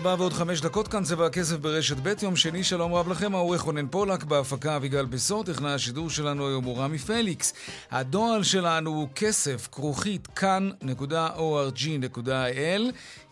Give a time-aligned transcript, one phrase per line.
[0.00, 3.60] ארבע ועוד חמש דקות כאן צבע הכסף ברשת ב', יום שני, שלום רב לכם, העורך
[3.60, 7.52] רונן פולק, בהפקה אביגל בסור, טכנאי השידור שלנו היום הוא רמי פליקס.
[7.90, 11.72] הדואל שלנו הוא כסף, כרוכית, כאן.org.il,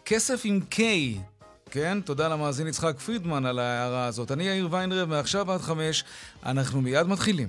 [0.05, 0.79] כסף עם K.
[1.71, 4.33] כן, תודה למאזין יצחק פרידמן על ההערה הזאת.
[4.33, 6.05] אני יאיר ויינרב, מעכשיו עד חמש,
[6.47, 7.49] אנחנו מיד מתחילים.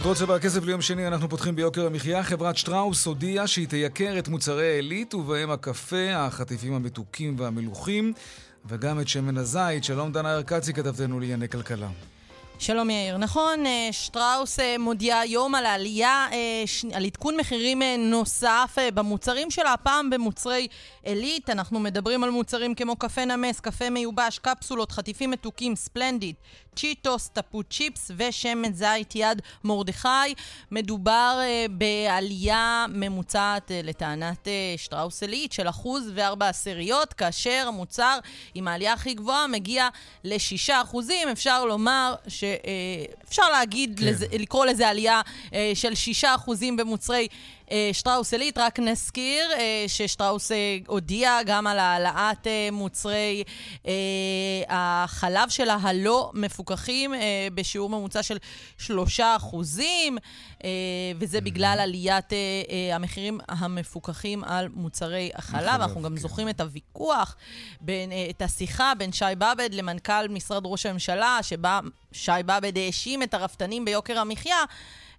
[0.00, 2.22] כותרות צבע הכסף ליום שני, אנחנו פותחים ביוקר המחיה.
[2.22, 8.12] חברת שטראוס הודיעה שהיא תייקר את מוצרי העילית, ובהם הקפה, החטיפים המתוקים והמלוכים,
[8.68, 9.84] וגם את שמן הזית.
[9.84, 11.88] שלום דנה ארקצי, כתבתנו לענייני כלכלה.
[12.62, 13.16] שלום יאיר.
[13.16, 19.72] נכון, אה, שטראוס אה, מודיעה היום על העלייה, אה, על עדכון מחירים נוסף במוצרים שלה,
[19.72, 20.68] הפעם במוצרי
[21.02, 21.50] עילית.
[21.50, 26.34] אנחנו מדברים על מוצרים כמו קפה נמס, קפה מיובש, קפסולות, חטיפים מתוקים, ספלנדיד,
[26.76, 30.34] צ'יטוס, טפו צ'יפס ושמן זית יד מרדכי.
[30.70, 38.18] מדובר בעלייה ממוצעת לטענת שטראוס עילית של אחוז וארבע עשיריות, כאשר המוצר
[38.54, 39.88] עם העלייה הכי גבוהה מגיע
[40.24, 41.28] לשישה אחוזים.
[41.28, 42.44] אפשר לומר ש...
[43.24, 44.06] שאפשר להגיד, כן.
[44.06, 45.20] לזה, לקרוא לזה עלייה
[45.54, 46.26] אה, של 6%
[46.76, 47.28] במוצרי
[47.92, 48.58] שטראוס עילית.
[48.58, 50.50] רק נזכיר אה, ששטראוס
[50.86, 53.44] הודיע גם על העלאת מוצרי
[54.68, 57.14] החלב שלה הלא מפוקחים
[57.54, 58.36] בשיעור ממוצע של
[58.86, 58.90] 3%,
[61.18, 62.32] וזה בגלל עליית
[62.92, 65.80] המחירים המפוקחים על מוצרי החלב.
[65.80, 66.20] אנחנו גם כן.
[66.20, 67.36] זוכרים את הוויכוח,
[67.80, 71.80] בין, את השיחה בין שי באבד למנכ"ל משרד ראש הממשלה, שבה
[72.12, 74.64] שי באבד האשים את הרפתנים ביוקר המחיה.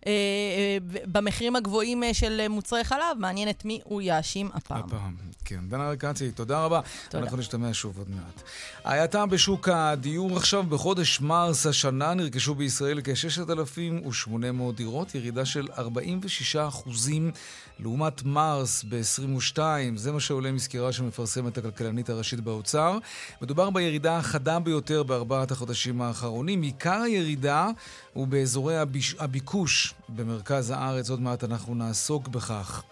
[0.07, 4.79] אה, אה, במחירים הגבוהים אה, של מוצרי חלב, מעניין את מי הוא יאשים הפעם.
[4.79, 5.59] הפעם, כן.
[5.69, 6.79] דנה רקצי, תודה רבה.
[7.09, 7.23] תודה.
[7.23, 8.41] אנחנו נשתמע שוב עוד מעט.
[8.84, 17.31] ההאטה בשוק הדיור עכשיו, בחודש מרס השנה נרכשו בישראל כ-6,800 דירות, ירידה של 46 אחוזים
[17.79, 19.59] לעומת מרס ב-22,
[19.95, 22.97] זה מה שעולה מסקירה שמפרסמת הכלכלנית הראשית באוצר.
[23.41, 26.62] מדובר בירידה החדה ביותר בארבעת החודשים האחרונים.
[26.62, 27.69] עיקר הירידה
[28.14, 29.16] הוא באזורי הביש...
[29.20, 31.10] הביקוש במרכז הארץ.
[31.10, 32.84] עוד מעט אנחנו נעסוק בכך.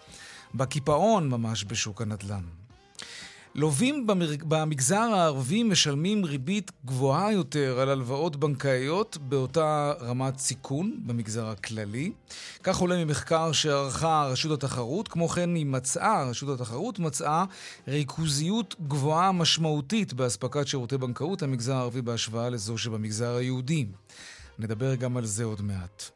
[0.54, 2.42] בקיפאון ממש בשוק הנדל"ן.
[3.54, 4.06] לווים
[4.48, 12.12] במגזר הערבי משלמים ריבית גבוהה יותר על הלוואות בנקאיות באותה רמת סיכון במגזר הכללי.
[12.62, 15.08] כך עולה ממחקר שערכה רשות התחרות.
[15.08, 17.44] כמו כן היא מצאה, רשות התחרות מצאה
[17.88, 23.86] ריכוזיות גבוהה משמעותית באספקת שירותי בנקאות המגזר הערבי בהשוואה לזו שבמגזר היהודי.
[24.60, 26.10] נדבר גם על זה עוד מעט.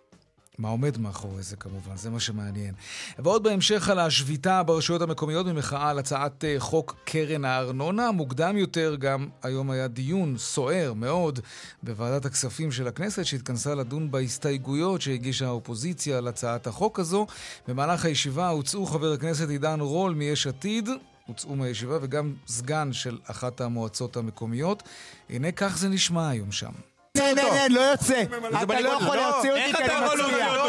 [0.59, 2.75] מה עומד מאחורי זה כמובן, זה מה שמעניין.
[3.19, 8.11] ועוד בהמשך על השביתה ברשויות המקומיות במחאה על הצעת אה, חוק קרן הארנונה.
[8.11, 11.41] מוקדם יותר גם היום היה דיון סוער מאוד
[11.83, 17.27] בוועדת הכספים של הכנסת שהתכנסה לדון בהסתייגויות שהגישה האופוזיציה על הצעת החוק הזו.
[17.69, 20.89] במהלך הישיבה הוצאו חבר הכנסת עידן רול מיש עתיד,
[21.27, 24.83] הוצאו מהישיבה וגם סגן של אחת המועצות המקומיות.
[25.31, 26.73] הנה כך זה נשמע היום שם.
[27.19, 28.23] אין, אין, אין, לא יוצא.
[28.63, 29.95] אתה לא יכול להוציא אותי כי אני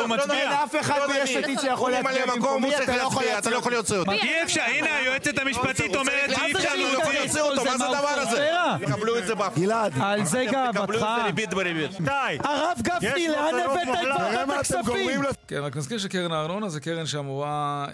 [0.08, 0.38] מצביע.
[0.38, 3.72] אין אף אחד ביש עתיד שיכול להצביע במקומי, אתה לא יכול להוציא אתה לא יכול
[3.72, 4.12] להוציא אותי.
[4.12, 8.50] אי אפשר, הנה היועצת המשפטית אומרת שאי אפשר להוציא אותו, מה זה הדבר הזה?
[8.82, 9.58] יקבלו את זה באף.
[9.58, 10.80] גלעד, על זה גאוותך.
[10.80, 12.02] יקבלו את זה ריבית בריבית.
[12.02, 12.38] די.
[12.44, 15.22] הרב גפני, לאן הבאת את ועדת הכספים?
[15.48, 17.86] כן, רק נזכיר שקרן הארנונה זה קרן שאמורה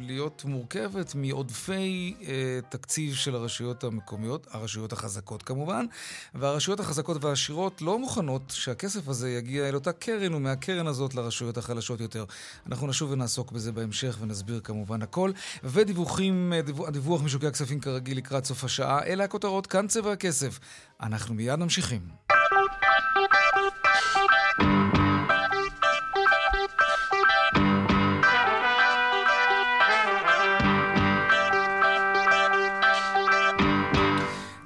[0.00, 2.14] להיות מורכבת מעודפי
[2.68, 5.86] תקציב של הרשויות המקומיות, הרשויות החזקות כמובן,
[6.34, 12.00] והרשויות החזקות והעשירות לא מוכנות שהכסף הזה יגיע אל אותה קרן ומהקרן הזאת לרשויות החלשות
[12.00, 12.24] יותר.
[12.66, 15.30] אנחנו נשוב ונעסוק בזה בהמשך ונסביר כמובן הכל.
[15.64, 19.02] ודיווחים, דיווח, דיווח משוקי הכספים כרגיל לקראת סוף השעה.
[19.06, 20.58] אלה הכותרות, כאן צבע הכסף.
[21.00, 22.00] אנחנו מיד ממשיכים.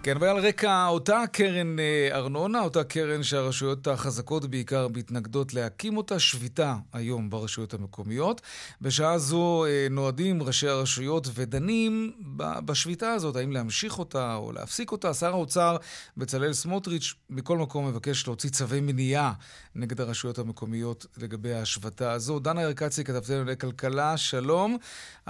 [0.05, 6.19] כן, ועל רקע אותה קרן אה, ארנונה, אותה קרן שהרשויות החזקות בעיקר מתנגדות להקים אותה,
[6.19, 8.41] שביתה היום ברשויות המקומיות.
[8.81, 15.15] בשעה זו אה, נועדים ראשי הרשויות ודנים בשביתה הזאת, האם להמשיך אותה או להפסיק אותה.
[15.15, 15.77] שר האוצר
[16.17, 19.33] בצלאל סמוטריץ' מכל מקום מבקש להוציא צווי מניעה
[19.75, 22.39] נגד הרשויות המקומיות לגבי ההשבתה הזו.
[22.39, 24.77] דנה ירקצי, כתבתנו לכלכלה, שלום.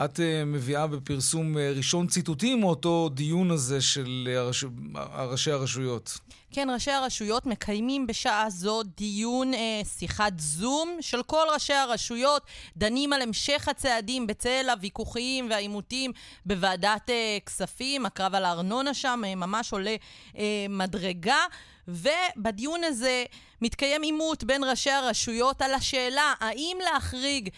[0.05, 4.62] את uh, מביאה בפרסום ראשון ציטוטים מאותו דיון הזה של uh,
[4.95, 5.43] הרש...
[5.43, 6.19] ראשי הרשויות.
[6.53, 12.43] כן, ראשי הרשויות מקיימים בשעה זו דיון, אה, שיחת זום של כל ראשי הרשויות,
[12.77, 16.13] דנים על המשך הצעדים בצל הוויכוחים והעימותים
[16.47, 19.97] בוועדת אה, כספים, הקרב על הארנונה שם אה, ממש עולה
[20.39, 21.39] אה, מדרגה.
[21.89, 23.25] ובדיון הזה
[23.63, 27.49] מתקיים עימות בין ראשי הרשויות על השאלה האם להחריג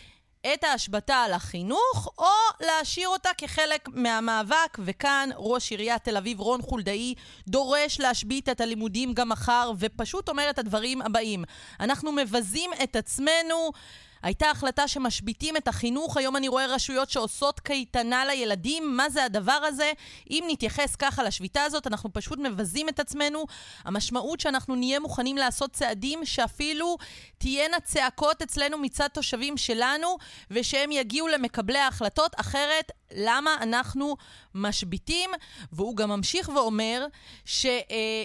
[0.53, 4.79] את ההשבתה על החינוך, או להשאיר אותה כחלק מהמאבק.
[4.79, 7.15] וכאן ראש עיריית תל אביב, רון חולדאי,
[7.49, 11.45] דורש להשבית את הלימודים גם מחר, ופשוט אומר את הדברים הבאים:
[11.81, 13.71] אנחנו מבזים את עצמנו.
[14.25, 19.53] הייתה החלטה שמשביתים את החינוך, היום אני רואה רשויות שעושות קייטנה לילדים, מה זה הדבר
[19.53, 19.93] הזה?
[20.31, 23.45] אם נתייחס ככה לשביתה הזאת, אנחנו פשוט מבזים את עצמנו.
[23.85, 26.97] המשמעות שאנחנו נהיה מוכנים לעשות צעדים שאפילו
[27.39, 30.17] תהיינה צעקות אצלנו מצד תושבים שלנו,
[30.51, 34.17] ושהם יגיעו למקבלי ההחלטות, אחרת למה אנחנו
[34.55, 35.31] משביתים?
[35.73, 37.07] והוא גם ממשיך ואומר
[37.45, 37.67] ש...
[37.67, 38.25] אה,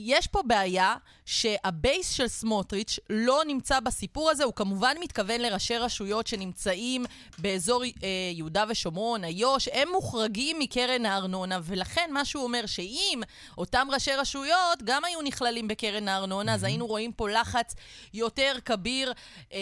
[0.00, 0.94] יש פה בעיה
[1.30, 7.04] שהבייס של סמוטריץ' לא נמצא בסיפור הזה, הוא כמובן מתכוון לראשי רשויות שנמצאים
[7.38, 7.88] באזור אה,
[8.32, 13.22] יהודה ושומרון, איו"ש, הם מוחרגים מקרן הארנונה, ולכן מה שהוא אומר שאם
[13.58, 16.54] אותם ראשי רשויות גם היו נכללים בקרן הארנונה.
[16.54, 17.74] אז היינו רואים פה לחץ
[18.14, 19.12] יותר כביר
[19.52, 19.58] אה,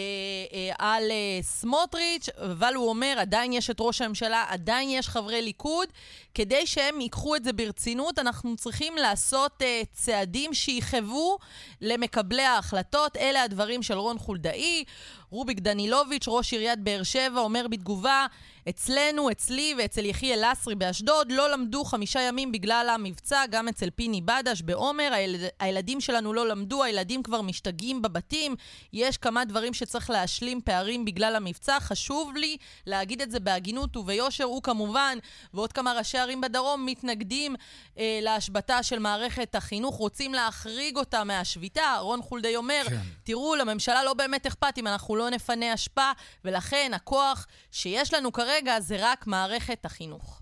[0.53, 5.41] אה, על אה, סמוטריץ', אבל הוא אומר, עדיין יש את ראש הממשלה, עדיין יש חברי
[5.41, 5.87] ליכוד,
[6.33, 11.37] כדי שהם ייקחו את זה ברצינות, אנחנו צריכים לעשות אה, צעדים שיחוו
[11.81, 13.17] למקבלי ההחלטות.
[13.17, 14.83] אלה הדברים של רון חולדאי.
[15.31, 18.25] רוביק דנילוביץ', ראש עיריית באר שבע, אומר בתגובה,
[18.69, 24.21] אצלנו, אצלי ואצל יחיאל לסרי באשדוד לא למדו חמישה ימים בגלל המבצע, גם אצל פיני
[24.21, 25.13] בדש בעומר.
[25.13, 28.55] הילד, הילדים שלנו לא למדו, הילדים כבר משתגעים בבתים.
[28.93, 31.79] יש כמה דברים שצריך להשלים פערים בגלל המבצע.
[31.79, 34.43] חשוב לי להגיד את זה בהגינות וביושר.
[34.43, 35.17] הוא כמובן,
[35.53, 37.55] ועוד כמה ראשי ערים בדרום, מתנגדים
[37.97, 41.97] אה, להשבתה של מערכת החינוך, רוצים להחריג אותה מהשביתה.
[41.99, 42.95] רון חולדאי אומר, כן.
[43.23, 46.11] תראו, לממשלה לא באמת אכפת אם אנחנו לא נפנה אשפה,
[46.45, 50.41] ולכן הכוח שיש לנו כרגע זה רק מערכת החינוך.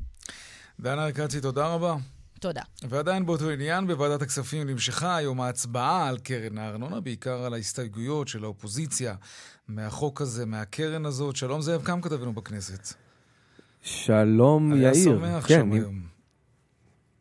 [0.79, 1.95] דנה ארקצי, תודה רבה.
[2.39, 2.61] תודה.
[2.89, 8.43] ועדיין באותו עניין, בוועדת הכספים נמשכה היום ההצבעה על קרן הארנונה, בעיקר על ההסתייגויות של
[8.43, 9.15] האופוזיציה
[9.67, 11.35] מהחוק הזה, מהקרן הזאת.
[11.35, 12.93] שלום זאב קם כתבנו בכנסת.
[13.81, 15.23] שלום היה יאיר.
[15.23, 16.01] היה שמח כן, שם היום.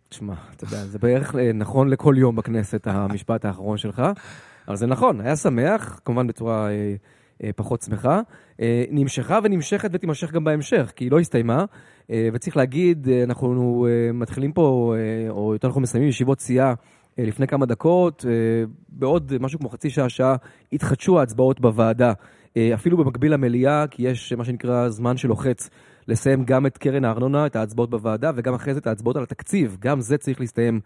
[0.08, 4.02] תשמע, אתה יודע, זה בערך אה, נכון לכל יום בכנסת, המשפט האחרון שלך.
[4.68, 6.94] אבל זה נכון, היה שמח, כמובן בצורה אה,
[7.56, 8.20] פחות שמחה.
[8.60, 11.64] אה, נמשכה ונמשכת ותימשך גם בהמשך, כי היא לא הסתיימה.
[12.10, 16.74] אה, וצריך להגיד, אה, אנחנו אה, מתחילים פה, אה, או יותר נכון מסיימים ישיבות סיעה
[17.18, 18.24] אה, לפני כמה דקות.
[18.28, 20.36] אה, בעוד משהו כמו חצי שעה, שעה,
[20.72, 22.12] התחדשו ההצבעות בוועדה.
[22.56, 25.70] אה, אפילו במקביל למליאה, כי יש מה שנקרא זמן שלוחץ
[26.08, 29.76] לסיים גם את קרן הארנונה, את ההצבעות בוועדה, וגם אחרי זה את ההצבעות על התקציב.
[29.80, 30.80] גם זה צריך להסתיים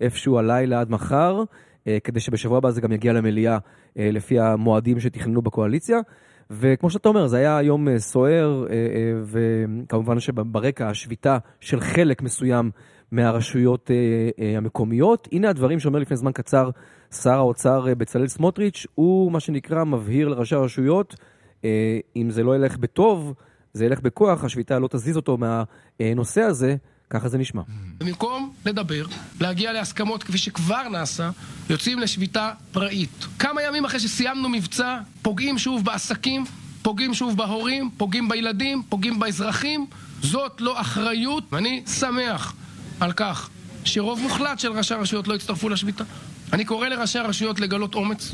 [0.00, 1.42] איפשהו הלילה עד מחר.
[1.88, 3.58] אה, כדי שבשבוע הבא זה גם יגיע למליאה
[3.98, 5.98] אה, לפי המועדים שתכננו בקואליציה.
[6.50, 8.66] וכמו שאתה אומר, זה היה יום אה, סוער,
[9.24, 12.70] וכמובן שברקע השביתה של חלק מסוים
[13.10, 13.90] מהרשויות
[14.56, 15.28] המקומיות.
[15.32, 16.70] הנה הדברים שאומר לפני זמן קצר
[17.10, 21.14] שר האוצר בצלאל סמוטריץ', הוא מה שנקרא מבהיר לראשי הרשויות,
[22.16, 23.34] אם זה לא ילך בטוב,
[23.72, 25.38] זה ילך בכוח, השביתה לא תזיז אותו
[26.00, 26.76] מהנושא הזה.
[27.14, 27.62] ככה זה נשמע.
[27.98, 29.06] במקום לדבר,
[29.40, 31.30] להגיע להסכמות כפי שכבר נעשה,
[31.70, 33.26] יוצאים לשביתה פראית.
[33.38, 36.44] כמה ימים אחרי שסיימנו מבצע, פוגעים שוב בעסקים,
[36.82, 39.86] פוגעים שוב בהורים, פוגעים בילדים, פוגעים באזרחים.
[40.22, 42.54] זאת לא אחריות, ואני שמח
[43.00, 43.50] על כך
[43.84, 46.04] שרוב מוחלט של ראשי הרשויות לא הצטרפו לשביתה.
[46.52, 48.32] אני קורא לראשי הרשויות לגלות אומץ,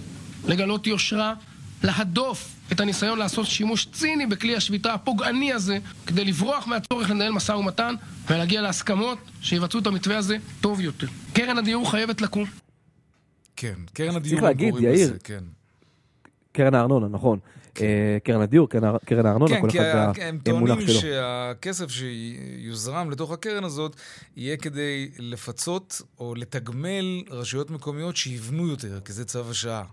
[0.48, 1.34] לגלות יושרה,
[1.82, 7.52] להדוף את הניסיון לעשות שימוש ציני בכלי השביתה הפוגעני הזה כדי לברוח מהצורך לנהל משא
[7.52, 7.94] ומתן
[8.30, 11.06] ולהגיע להסכמות שיבצעו את המתווה הזה טוב יותר.
[11.32, 12.44] קרן הדיור חייבת לקום.
[13.56, 15.44] כן, קרן הדיור, צריך להגיד, יאיר, כן.
[16.52, 17.38] קרן הארנונה, נכון.
[17.74, 17.84] כן.
[17.84, 18.68] אה, קרן הדיור,
[19.04, 20.14] קרן הארנונה, כן, כל אחד והמונח שלו.
[20.14, 23.96] כן, כי הם טוענים שהכסף שיוזרם לתוך הקרן הזאת
[24.36, 29.84] יהיה כדי לפצות או לתגמל רשויות מקומיות שיבנו יותר, כי זה צו השעה.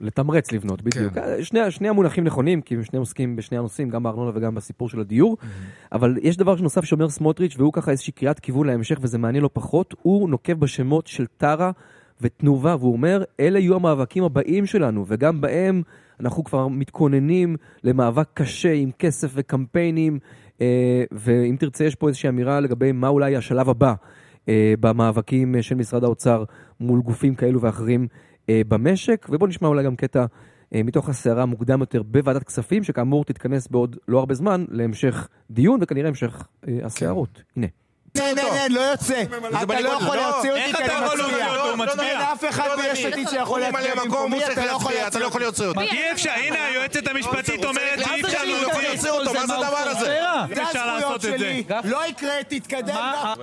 [0.00, 1.14] לתמרץ לבנות, בדיוק.
[1.14, 1.42] כן.
[1.42, 5.00] שני, שני המונחים נכונים, כי הם שני עוסקים בשני הנושאים, גם בארנונה וגם בסיפור של
[5.00, 5.36] הדיור.
[5.92, 9.50] אבל יש דבר נוסף שאומר סמוטריץ', והוא ככה איזושהי קריאת כיוון להמשך, וזה מעניין לא
[9.52, 9.94] פחות.
[10.02, 11.70] הוא נוקב בשמות של טרה
[12.20, 15.82] ותנובה, והוא אומר, אלה יהיו המאבקים הבאים שלנו, וגם בהם
[16.20, 20.18] אנחנו כבר מתכוננים למאבק קשה עם כסף וקמפיינים,
[20.60, 23.94] אה, ואם תרצה, יש פה איזושהי אמירה לגבי מה אולי השלב הבא
[24.48, 26.44] אה, במאבקים אה, של משרד האוצר
[26.80, 28.06] מול גופים כאלו ואחרים אה,
[28.68, 30.24] במשק, ובואו נשמע אולי גם קטע
[30.74, 35.78] אה, מתוך הסערה מוקדם יותר בוועדת כספים, שכאמור תתכנס בעוד לא הרבה זמן להמשך דיון
[35.82, 37.42] וכנראה המשך אה, הסערות.
[37.56, 37.66] הנה.
[38.14, 39.22] אין, אין, אין, לא יוצא.
[39.62, 41.50] אתה לא יכול להוציא אותי איך כי אתה אני יכול להוציא מצביע.
[41.50, 41.68] אותו?
[41.70, 42.04] הוא מצביע.
[42.04, 44.92] אין אף אחד ביש עתיד שיכול להצביע ממלא מקום, במקומי, הוא צריך אתה לא יכול
[44.92, 45.80] להצביע, אתה לא יכול להוציא אותו.
[45.80, 49.10] אי אפשר, הנה היועצת המשפטית אומרת שאי אפשר לא להוציא.
[49.10, 50.18] אותו, מה זה הדבר הזה?
[50.50, 51.38] אי זה אפשר הזכויות לעשות את זה.
[51.38, 51.64] שלי.
[51.84, 52.96] לא יקרה, תתקדם.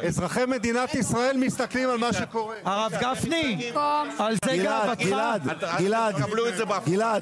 [0.07, 2.55] אזרחי מדינת ישראל מסתכלים על מה שקורה.
[2.65, 3.71] הרב גפני,
[4.19, 5.01] על זה גאוותך.
[5.01, 5.47] גלעד.
[5.79, 6.15] גלעד,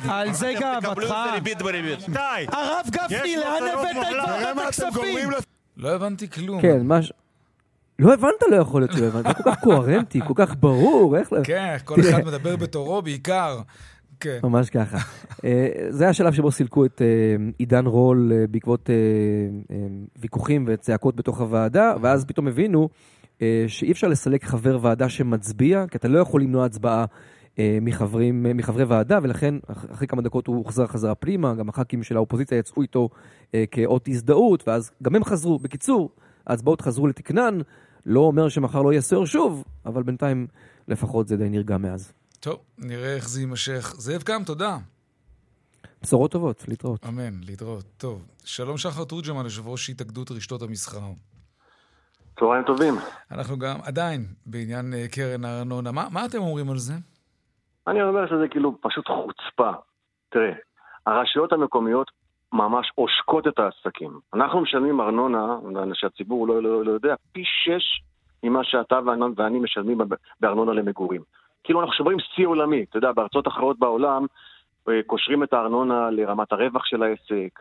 [0.09, 1.07] על זה תקבלו את גאוותך.
[1.25, 1.99] זה ריבית בריבית.
[2.51, 5.29] הרב גפני, לאן הבאת את ועדת הכספים?
[5.77, 6.61] לא הבנתי כלום.
[7.99, 11.29] לא הבנת לא יכול להיות שלא הבנת, זה כל כך קוהרנטי, כל כך ברור, איך...
[11.43, 13.59] כן, כל אחד מדבר בתורו בעיקר.
[14.19, 14.39] כן.
[14.43, 14.97] ממש ככה.
[15.45, 17.07] אה, זה השלב שבו סילקו את אה,
[17.57, 18.89] עידן רול אה, בעקבות
[20.19, 22.89] ויכוחים וצעקות בתוך הוועדה, ואז פתאום הבינו
[23.67, 27.05] שאי אפשר לסלק חבר ועדה שמצביע, כי אתה לא יכול למנוע הצבעה
[27.81, 32.15] מחברים, מחברי ועדה, ולכן אח- אחרי כמה דקות הוא הוחזר חזרה פנימה, גם הח"כים של
[32.15, 33.09] האופוזיציה יצאו איתו
[33.71, 35.59] כאות הזדהות, ואז גם הם חזרו.
[35.59, 36.09] בקיצור,
[36.47, 37.59] ההצבעות חזרו לתקנן,
[38.05, 40.47] לא אומר שמחר לא יהיה סוער שוב, אבל בינתיים
[40.87, 42.13] לפחות זה די נרגע מאז.
[42.39, 43.93] טוב, נראה איך זה יימשך.
[43.97, 44.77] זאב קם, תודה.
[46.01, 47.05] בשורות טובות, להתראות.
[47.05, 47.85] אמן, להתראות.
[47.97, 51.07] טוב, שלום שחר תורג'מן, יושב ראש התאגדות רשתות המסחר.
[52.39, 52.93] צהריים טובים.
[53.31, 55.91] אנחנו גם עדיין בעניין אה, קרן הארנונה.
[55.91, 56.93] מה, מה אתם אומרים על זה?
[57.87, 59.71] אני אומר שזה כאילו פשוט חוצפה.
[60.29, 60.53] תראה,
[61.07, 62.11] הרשויות המקומיות
[62.55, 64.19] ממש עושקות את העסקים.
[64.33, 65.57] אנחנו משלמים ארנונה,
[65.93, 68.01] שהציבור לא, לא, לא יודע, פי שש
[68.43, 69.97] ממה שאתה ואני, ואני משלמים
[70.39, 71.21] בארנונה למגורים.
[71.63, 72.85] כאילו אנחנו שוברים שיא עולמי.
[72.89, 74.25] אתה יודע, בארצות אחרות בעולם
[74.89, 77.59] אה, קושרים את הארנונה לרמת הרווח של העסק.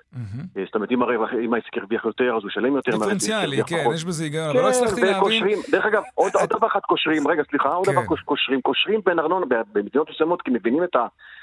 [0.56, 2.92] אה, זאת אומרת, אם, הרווח, אם העסק הרוויח יותר, אז הוא ישלם יותר.
[2.92, 3.94] דיפרנציאלי, כן, פחות.
[3.94, 5.58] יש בזה היגיון, כן, אבל לא הצלחתי להבין...
[5.70, 7.92] דרך אגב, עוד, עוד דבר אחד קושרים, רגע, סליחה, עוד כן.
[7.92, 10.96] דבר קוש- קושרים, קושרים בין ארנונה, במדינות מסוימות, כי מבינים את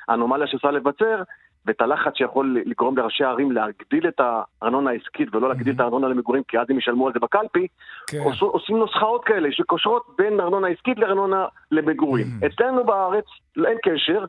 [0.08, 1.24] האנומליה שצריכה לבצר,
[1.66, 4.22] ואת הלחץ שיכול לגרום לראשי הערים להגדיל את
[4.62, 7.68] הארנונה העסקית ולא להגדיל את הארנונה למגורים, כי אז הם ישלמו על זה בקלפי,
[8.08, 8.18] כן.
[8.24, 12.26] עוש- עושים נוסחאות כאלה שקושרות בין ארנונה עסקית לארנונה למגורים.
[12.46, 13.26] אצלנו בארץ
[13.66, 14.26] אין קשר.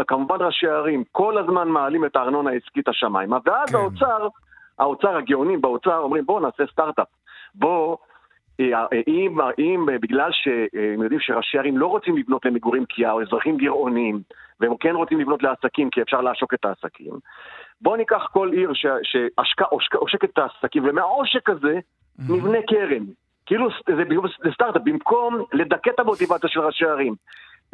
[0.00, 3.76] וכמובן ראשי הערים כל הזמן מעלים את הארנונה העסקית השמיימה, ואז כן.
[3.76, 4.28] האוצר,
[4.78, 7.06] האוצר, הגאונים באוצר אומרים בואו נעשה סטארט-אפ.
[7.54, 7.96] בוא, אה,
[8.60, 14.20] אם, אם אה, בגלל שהם יודעים שראשי ערים לא רוצים לבנות למגורים כי האזרחים גירעוניים,
[14.60, 17.12] והם כן רוצים לבנות לעסקים כי אפשר לעשוק את העסקים,
[17.80, 18.72] בואו ניקח כל עיר
[19.82, 21.78] שעושקת את העסקים, ומהעושק הזה
[22.28, 23.04] נבנה קרן.
[23.46, 24.04] כאילו זה,
[24.54, 27.14] סטארט-אפ, במקום לדכא את המוטיבציה של ראשי ערים,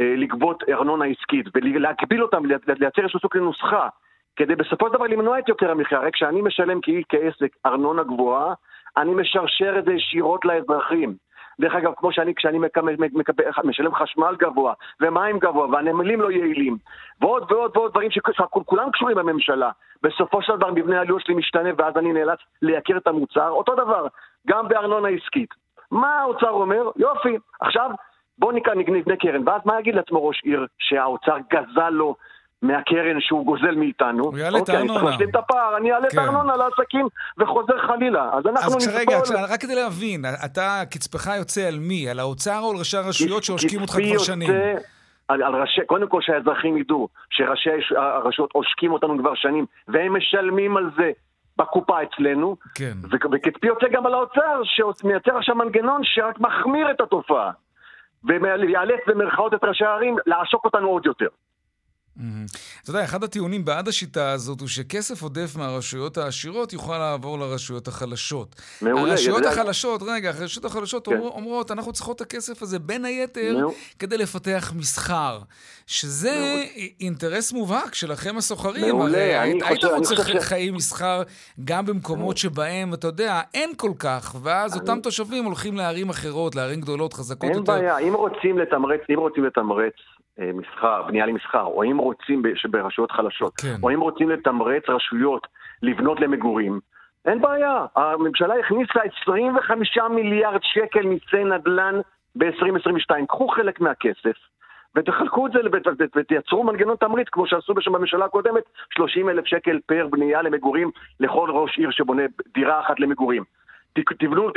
[0.00, 2.42] אה, לגבות ארנונה עסקית ולהגביל אותם,
[2.80, 3.88] לייצר איזשהו סוג של נוסחה,
[4.36, 5.98] כדי בסופו של דבר למנוע את יוקר המחיה.
[5.98, 8.54] הרי כשאני משלם כאי- כעסק ארנונה גבוהה,
[8.96, 11.14] אני משרשר את זה ישירות לאזרחים.
[11.60, 16.76] דרך אגב, כמו שאני, כשאני מקבל, מקבל, משלם חשמל גבוה, ומים גבוה, והנמלים לא יעילים,
[17.20, 19.70] ועוד ועוד ועוד דברים שכולם קשורים בממשלה.
[20.02, 23.48] בסופו של דבר מבנה העלויות שלי משתנה, ואז אני נאלץ לייקר את המוצר.
[23.48, 24.06] אותו דבר,
[24.46, 25.50] גם בארנונה עסקית.
[25.90, 26.90] מה האוצר אומר?
[26.96, 27.90] יופי, עכשיו
[28.38, 32.14] בואו נבנה קרן, ואז מה יגיד לעצמו ראש עיר שהאוצר גזל לו
[32.62, 34.24] מהקרן שהוא גוזל מאיתנו?
[34.24, 35.10] הוא יעלה את אוקיי, אני צריך הארנונה.
[35.10, 36.18] להשלים את הפער, אני אעלה את כן.
[36.18, 38.30] הארנונה לעסקים וחוזר חלילה.
[38.32, 39.38] אז אנחנו אז רגע, נסבול...
[39.48, 42.08] רק כדי להבין, אתה, קצפך יוצא על מי?
[42.10, 44.50] על האוצר או על ראשי הרשויות שעושקים אותך קצפי כבר יוצא שנים?
[45.28, 50.76] על, על ראשי, קודם כל שהאזרחים ידעו שראשי הרשויות עושקים אותנו כבר שנים, והם משלמים
[50.76, 51.10] על זה
[51.56, 52.92] בקופה אצלנו, כן.
[53.32, 57.50] וקצפי יוצא גם על האוצר, שמייצר עכשיו מנגנון שרק מחמיר את התופעה,
[58.24, 61.28] ויאלץ במרכאות את ראשי הערים לעשוק אותנו עוד יותר.
[62.18, 67.88] אתה יודע, אחד הטיעונים בעד השיטה הזאת הוא שכסף עודף מהרשויות העשירות יוכל לעבור לרשויות
[67.88, 68.54] החלשות.
[68.82, 71.16] מעולה, הרשויות החלשות, רגע, הרשויות החלשות כן.
[71.16, 73.56] אומר- אומרות, אנחנו צריכות את הכסף הזה בין היתר.
[73.98, 75.38] כדי לפתח מסחר.
[75.86, 76.64] שזה
[77.00, 78.96] אינטרס מובהק שלכם הסוחרים.
[78.96, 81.22] מעולה, הרי אני היית- רוצה חושב חיי מסחר
[81.64, 86.80] גם במקומות שבהם, אתה יודע, אין כל כך, ואז אותם תושבים הולכים לערים אחרות, לערים
[86.80, 87.72] גדולות, חזקות אין יותר.
[87.72, 89.92] בעיה, אם רוצים לתמרץ, אם רוצים לתמרץ
[90.54, 93.74] מסחר, בנייה למסחר, או אם רוצים שברשויות חלשות, כן.
[93.82, 95.46] או אם רוצים לתמרץ רשויות
[95.82, 96.80] לבנות למגורים,
[97.24, 97.86] אין בעיה.
[97.96, 102.00] הממשלה הכניסה 25 מיליארד שקל מיסי נדל"ן
[102.36, 103.26] ב-2022.
[103.28, 104.36] קחו חלק מהכסף,
[104.96, 108.62] ותחלקו את זה ות- ות- ותייצרו מנגנון תמריץ, כמו שעשו בשם בממשלה הקודמת,
[108.94, 112.22] 30 אלף שקל פר בנייה למגורים לכל ראש עיר שבונה
[112.54, 113.44] דירה אחת למגורים.
[113.94, 114.50] תבנו,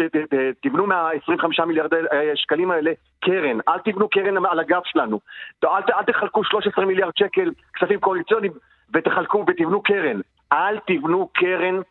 [0.61, 5.19] תבנו מה-25 מיליארד אה, שקלים האלה קרן, אל תבנו קרן על הגב שלנו.
[5.63, 8.53] אל, אל תחלקו 13 מיליארד שקל כספים קואליציוניים
[8.93, 10.19] ותחלקו ותבנו קרן.
[10.51, 11.81] אל תבנו קרן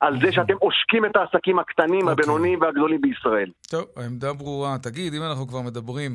[0.00, 3.50] על זה שאתם עושקים את העסקים הקטנים, הבינוניים והגדולים בישראל.
[3.70, 4.78] טוב, העמדה ברורה.
[4.78, 6.12] תגיד, אם אנחנו כבר מדברים,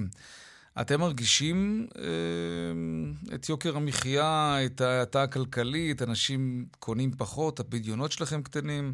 [0.82, 8.94] אתם מרגישים אה, את יוקר המחיה, את ההאטה הכלכלית, אנשים קונים פחות, הפדיונות שלכם קטנים?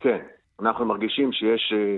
[0.00, 0.18] כן,
[0.62, 1.96] אנחנו מרגישים שיש אה,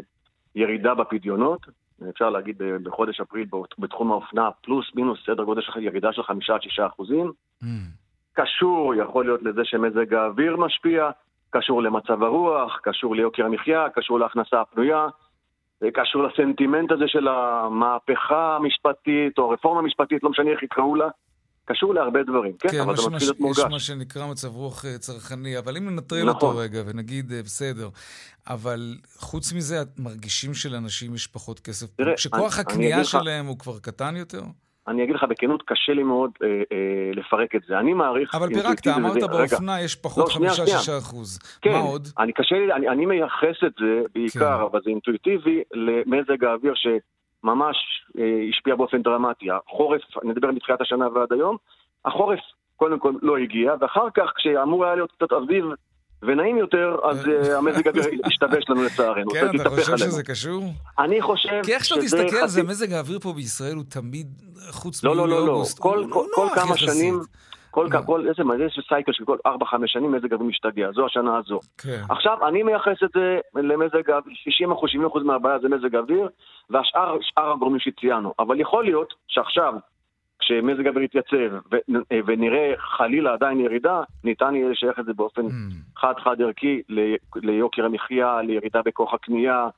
[0.54, 1.66] ירידה בפדיונות,
[2.10, 3.46] אפשר להגיד אה, בחודש אפריל
[3.78, 7.32] בתחום האופנה, פלוס מינוס סדר גודל של ירידה של חמישה עד שישה אחוזים.
[8.32, 11.10] קשור, יכול להיות לזה שמזג האוויר משפיע,
[11.50, 15.06] קשור למצב הרוח, קשור ליוקר המחיה, קשור להכנסה הפנויה,
[15.80, 21.08] זה קשור לסנטימנט הזה של המהפכה המשפטית או הרפורמה המשפטית, לא משנה איך יקראו לה.
[21.64, 23.86] קשור להרבה דברים, כן, כן, אבל זה מתחיל להיות שמש- יש מה מורגש.
[23.86, 26.34] שנקרא מצב רוח אה, צרכני, אבל אם ננטרל נכון.
[26.48, 27.88] אותו רגע ונגיד, אה, בסדר,
[28.48, 31.86] אבל חוץ מזה, את מרגישים שלאנשים יש פחות כסף?
[31.96, 34.42] תראה, שכוח אני- אני הקנייה לך- שלהם הוא כבר קטן יותר?
[34.88, 36.54] אני אגיד לך בכנות, קשה לי מאוד אה, אה,
[37.14, 37.78] לפרק את זה.
[37.78, 38.34] אני מעריך...
[38.34, 39.26] אבל פירקת, אמרת רגע.
[39.26, 40.98] באופנה יש פחות לא, שנייה, 5-6 שנייה.
[40.98, 41.38] אחוז.
[41.62, 42.08] כן, מה עוד?
[42.18, 44.64] אני קשה לי, אני, אני מייחס את זה בעיקר, כן.
[44.70, 46.94] אבל זה אינטואיטיבי, למזג האוויר שממש
[48.18, 49.46] אה, השפיע באופן דרמטי.
[49.50, 51.56] החורף, אני מדבר מתחילת השנה ועד היום,
[52.04, 52.38] החורף
[52.76, 55.64] קודם כל לא הגיע, ואחר כך כשאמור היה להיות קצת אביב
[56.22, 59.30] ונעים יותר, אז אה, המזג האוויר השתבש לנו לצערנו.
[59.30, 60.10] כן, אתה חושב עלינו.
[60.10, 60.64] שזה קשור?
[60.98, 63.84] אני חושב כי איך שאתה שזה תסתכל על זה, חצי- מזג האוויר פה בישראל הוא
[63.90, 64.26] תמיד,
[64.70, 65.46] חוץ לא, לא, לא, לא.
[65.46, 67.14] מאוגוסט, כל, הוא כל, הוא נוח כמה יחסית.
[67.74, 69.50] כל, כל, כל, איזה, מה, איזה סייקל של כל 4-5
[69.86, 71.60] שנים מזג האוויר משתגע, זו השנה הזו.
[71.78, 72.02] כן.
[72.08, 76.28] עכשיו, אני מייחס את זה למזג האוויר, 60 אחוז, 70 אחוז מהבעיה זה מזג האוויר,
[76.70, 78.34] והשאר, שאר הגורמים שציינו.
[78.38, 79.74] אבל יכול להיות שעכשיו,
[80.38, 85.42] כשמזג האוויר יתייצב ו- ונראה חלילה עדיין ירידה, ניתן יהיה לשייך את זה באופן
[85.96, 86.82] חד-חד ערכי
[87.34, 89.68] ליוקר המחיה, לירידה בכוח הקנייה.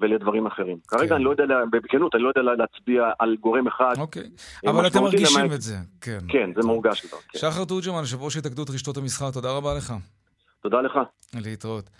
[0.00, 0.76] ולדברים אחרים.
[0.88, 3.94] כרגע אני לא יודע, בכנות, אני לא יודע לה- להצביע על גורם אחד.
[3.98, 4.30] אוקיי.
[4.66, 6.18] אבל אתם מרגישים למעט- את זה, כן.
[6.28, 7.18] כן, זה מורגש כבר.
[7.28, 7.38] כן.
[7.38, 9.92] שחר תורג'מן, יושב ראש התאגדות רשתות המסחר, תודה רבה לך.
[10.62, 10.98] תודה לך.
[11.34, 11.90] להתראות.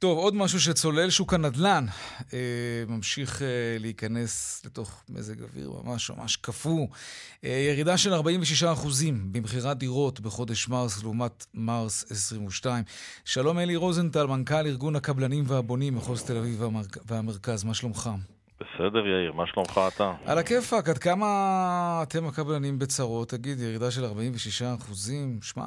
[0.00, 1.86] טוב, עוד משהו שצולל שוק הנדל"ן
[2.32, 2.38] אה,
[2.88, 6.86] ממשיך אה, להיכנס לתוך מזג אוויר ממש ממש קפוא.
[7.44, 8.16] אה, ירידה של 46%
[9.32, 12.84] במכירת דירות בחודש מרס לעומת מרס 22.
[13.24, 16.98] שלום אלי רוזנטל, מנכ"ל ארגון הקבלנים והבונים מחוז תל אביב והמרכ...
[17.06, 18.10] והמרכז, מה שלומך?
[18.60, 20.12] בסדר, יאיר, מה שלומך אתה?
[20.24, 23.28] על הכיפאק, עד כמה אתם הקבלנים בצרות?
[23.28, 24.08] תגיד, ירידה של 46%,
[25.42, 25.66] שמע,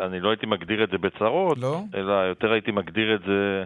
[0.00, 1.80] אני לא הייתי מגדיר את זה בצרות, לא?
[1.94, 3.64] אלא יותר הייתי מגדיר את זה,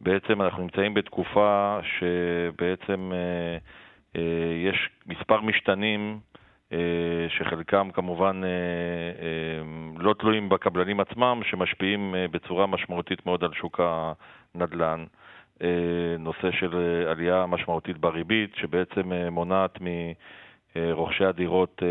[0.00, 3.56] בעצם אנחנו נמצאים בתקופה שבעצם אה,
[4.16, 6.20] אה, יש מספר משתנים
[6.72, 6.78] אה,
[7.28, 13.80] שחלקם כמובן אה, אה, לא תלויים בקבלנים עצמם, שמשפיעים אה, בצורה משמעותית מאוד על שוק
[13.80, 15.04] הנדל"ן.
[15.62, 15.68] אה,
[16.18, 19.86] נושא של אה, עלייה משמעותית בריבית, שבעצם אה, מונעת מ...
[19.86, 20.12] אה,
[20.92, 21.88] רוכשי הדירות אה,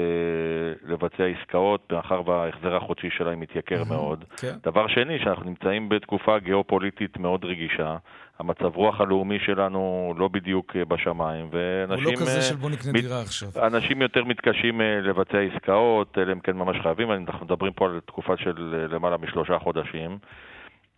[0.91, 4.23] לבצע עסקאות, מאחר וההחזר החודשי שלהם מתייקר מאוד.
[4.37, 4.53] כן.
[4.63, 7.97] דבר שני, שאנחנו נמצאים בתקופה גיאופוליטית מאוד רגישה,
[8.39, 12.05] המצב רוח הלאומי שלנו לא בדיוק אה, בשמיים, הוא ואנשים...
[12.05, 13.49] לא כזה אה, של בוא נקנה מת- דירה עכשיו.
[13.67, 17.99] אנשים יותר מתקשים אה, לבצע עסקאות, אלא אם כן ממש חייבים, אנחנו מדברים פה על
[18.05, 20.17] תקופה של אה, למעלה משלושה חודשים.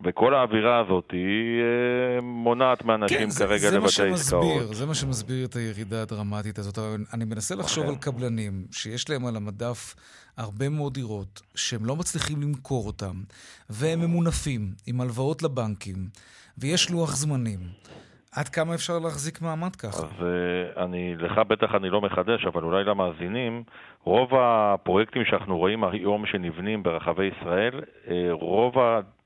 [0.04, 4.44] וכל האווירה הזאת היא אה, מונעת מאנשים כן, זה, כרגע לבצע עסקאות.
[4.44, 6.80] שמסביר, זה מה שמסביר את הירידה הדרמטית הזאת.
[7.14, 9.96] אני מנסה לחשוב על קבלנים שיש להם על המדף
[10.38, 13.14] הרבה מאוד דירות שהם לא מצליחים למכור אותם,
[13.70, 15.96] והם ממונפים עם הלוואות לבנקים,
[16.58, 17.60] ויש לוח זמנים.
[18.36, 19.98] עד כמה אפשר להחזיק מעמד ככה?
[19.98, 23.64] אז אה, אני, לך בטח אני לא מחדש, אבל אולי למאזינים,
[24.04, 28.76] רוב הפרויקטים שאנחנו רואים היום שנבנים ברחבי ישראל, אה, רוב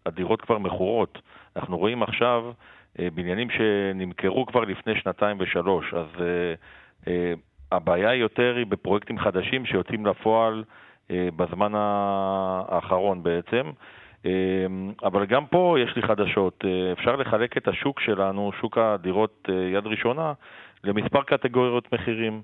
[0.08, 1.22] הדירות כבר מכורות.
[1.56, 2.52] אנחנו רואים עכשיו
[3.00, 6.54] אה, בניינים שנמכרו כבר לפני שנתיים ושלוש, אז אה,
[7.08, 7.34] אה,
[7.72, 10.64] הבעיה יותר היא בפרויקטים חדשים שיוצאים לפועל
[11.12, 13.72] אה, בזמן האחרון בעצם.
[14.26, 14.66] אה,
[15.04, 16.64] אבל גם פה יש לי חדשות.
[16.66, 20.34] אה, אפשר לחלק את השוק שלנו, שוק הדירות אה, יד ראשונה,
[20.84, 22.42] למספר קטגוריות מחירים.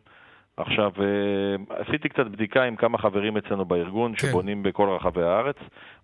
[0.57, 5.55] עכשיו, אה, עשיתי קצת בדיקה עם כמה חברים אצלנו בארגון שבונים בכל רחבי הארץ.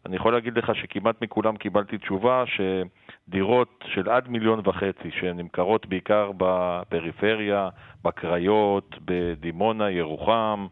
[0.06, 6.32] אני יכול להגיד לך שכמעט מכולם קיבלתי תשובה שדירות של עד מיליון וחצי, שנמכרות בעיקר
[6.38, 7.70] בפריפריה,
[8.04, 10.68] בקריות, בדימונה, ירוחם,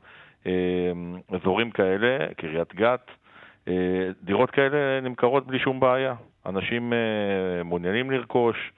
[0.48, 0.52] אה,
[1.30, 3.12] אזורים כאלה, קריית גת,
[3.68, 3.74] אה,
[4.24, 6.16] דירות כאלה נמכרות בלי שום בעיה.
[6.46, 6.94] אנשים
[7.66, 8.72] מעוניינים לרכוש,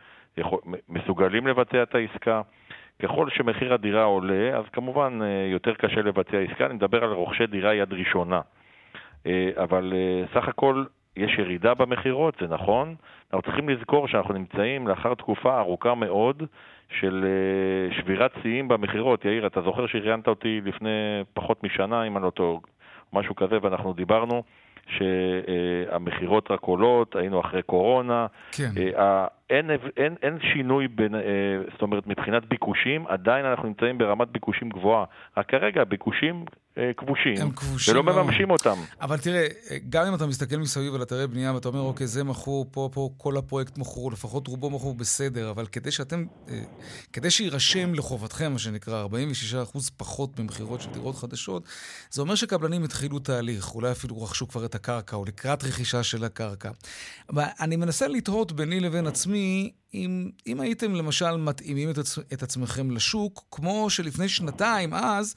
[0.89, 2.41] מסוגלים לבצע את העסקה.
[3.03, 7.47] ככל שמחיר הדירה עולה, אז כמובן אה, יותר קשה לבצע עסקה, אני מדבר על רוכשי
[7.47, 8.41] דירה יד ראשונה.
[9.25, 10.83] אה, אבל אה, סך הכל
[11.15, 12.95] יש ירידה במכירות, זה נכון.
[13.33, 16.43] אנחנו צריכים לזכור שאנחנו נמצאים לאחר תקופה ארוכה מאוד
[16.99, 17.25] של
[17.91, 19.25] שבירת שיאים במכירות.
[19.25, 22.59] יאיר, אתה זוכר שראיינת אותי לפני פחות משנה, אם אני לא טועה,
[23.13, 24.43] משהו כזה, ואנחנו דיברנו
[24.87, 28.27] שהמכירות רק עולות, היינו אחרי קורונה.
[28.51, 28.71] כן.
[29.51, 31.21] אה, אין, אין, אין שינוי בין, אה,
[31.71, 35.05] זאת אומרת, מבחינת ביקושים, עדיין אנחנו נמצאים ברמת ביקושים גבוהה.
[35.37, 36.45] רק כרגע הביקושים
[36.79, 38.21] אה, כבושים, הם כבושים ולא מאוד.
[38.21, 38.75] מממשים אותם.
[39.01, 39.47] אבל תראה,
[39.89, 43.09] גם אם אתה מסתכל מסביב על אתרי בנייה ואתה אומר, אוקיי, זה מכור, פה, פה,
[43.17, 46.61] כל הפרויקט מכור, לפחות רובו מכור בסדר, אבל כדי שאתם, אה,
[47.13, 51.63] כדי שיירשם לחובתכם, מה שנקרא, 46% פחות ממכירות של דירות חדשות,
[52.09, 56.23] זה אומר שקבלנים התחילו תהליך, אולי אפילו רכשו כבר את הקרקע, או לקראת רכישה של
[56.23, 56.69] הקרקע.
[57.59, 59.38] אני מנסה לתהות ביני לבין עצמי,
[59.93, 65.35] אם, אם הייתם למשל מתאימים את, עצ, את עצמכם לשוק, כמו שלפני שנתיים, אז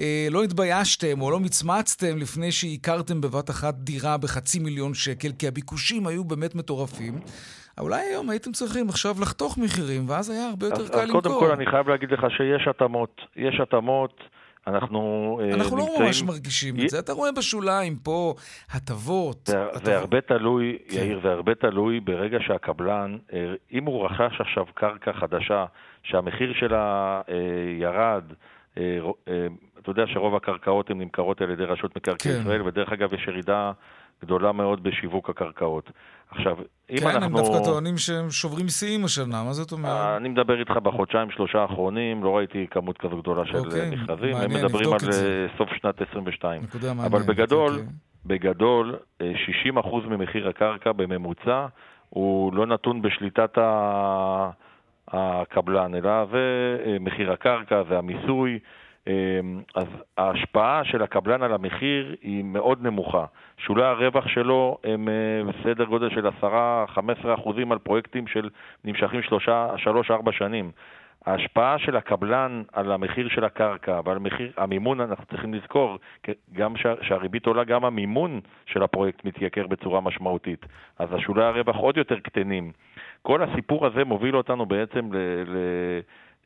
[0.00, 5.48] אה, לא התביישתם או לא מצמצתם לפני שהכרתם בבת אחת דירה בחצי מיליון שקל, כי
[5.48, 7.14] הביקושים היו באמת מטורפים.
[7.80, 11.22] אולי היום הייתם צריכים עכשיו לחתוך מחירים, ואז היה הרבה יותר אז, קל אז למכור.
[11.22, 13.20] קודם כל אני חייב להגיד לך שיש התאמות.
[13.36, 14.20] יש התאמות,
[14.66, 16.04] אנחנו אה, אנחנו לא נמצאים...
[16.04, 16.98] ממש מרגישים את זה.
[16.98, 18.34] אתה רואה בשוליים פה
[18.70, 19.46] הטבות.
[19.46, 20.96] זה, זה הרבה תלוי, כן.
[20.96, 25.64] יאיר, זה הרבה תלוי ברגע שהקבלן, אה, אם הוא רכש עכשיו קרקע חדשה,
[26.02, 27.34] שהמחיר שלה אה,
[27.78, 28.24] ירד,
[28.72, 32.40] אתה יודע שרוב הקרקעות הן נמכרות על ידי רשות מקרקעי כן.
[32.40, 33.72] ישראל, ודרך אגב יש ירידה
[34.22, 35.90] גדולה מאוד בשיווק הקרקעות.
[36.30, 36.56] עכשיו,
[36.90, 37.38] אם כן, אנחנו...
[37.38, 39.92] הם דווקא טוענים שהם שוברים שיאים השנה, מה זאת אומרת?
[39.92, 43.90] אה, אני מדבר איתך בחודשיים, שלושה האחרונים, לא ראיתי כמות כזו גדולה של אוקיי, אה,
[43.90, 44.98] מכרזים, הם מדברים על.
[45.12, 46.62] אה, סוף שנת 22.
[46.62, 47.86] נקודה אבל מעניינת, בגדול, אוקיי.
[48.26, 49.32] בגדול, אה,
[49.74, 51.66] 60% ממחיר הקרקע בממוצע
[52.08, 54.50] הוא לא נתון בשליטת ה-
[55.08, 56.38] הקבלן, אלא זה
[56.86, 58.52] אה, מחיר הקרקע, זה המיסוי.
[58.52, 58.58] אה,
[59.74, 59.86] אז
[60.18, 63.24] ההשפעה של הקבלן על המחיר היא מאוד נמוכה.
[63.58, 68.48] שולי הרווח שלו הם אה, בסדר גודל של 10-15 אחוזים על פרויקטים של
[68.84, 70.70] נמשכים 3-4 שנים.
[71.26, 75.98] ההשפעה של הקבלן על המחיר של הקרקע ועל מחיר המימון, אנחנו צריכים לזכור,
[76.52, 80.66] גם שה, שהריבית עולה, גם המימון של הפרויקט מתייקר בצורה משמעותית.
[80.98, 82.72] אז השולי הרווח עוד יותר קטנים.
[83.22, 85.56] כל הסיפור הזה מוביל אותנו בעצם ל, ל,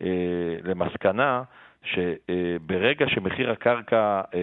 [0.02, 1.42] אה, למסקנה
[1.84, 4.40] שברגע שמחיר הקרקע, אה,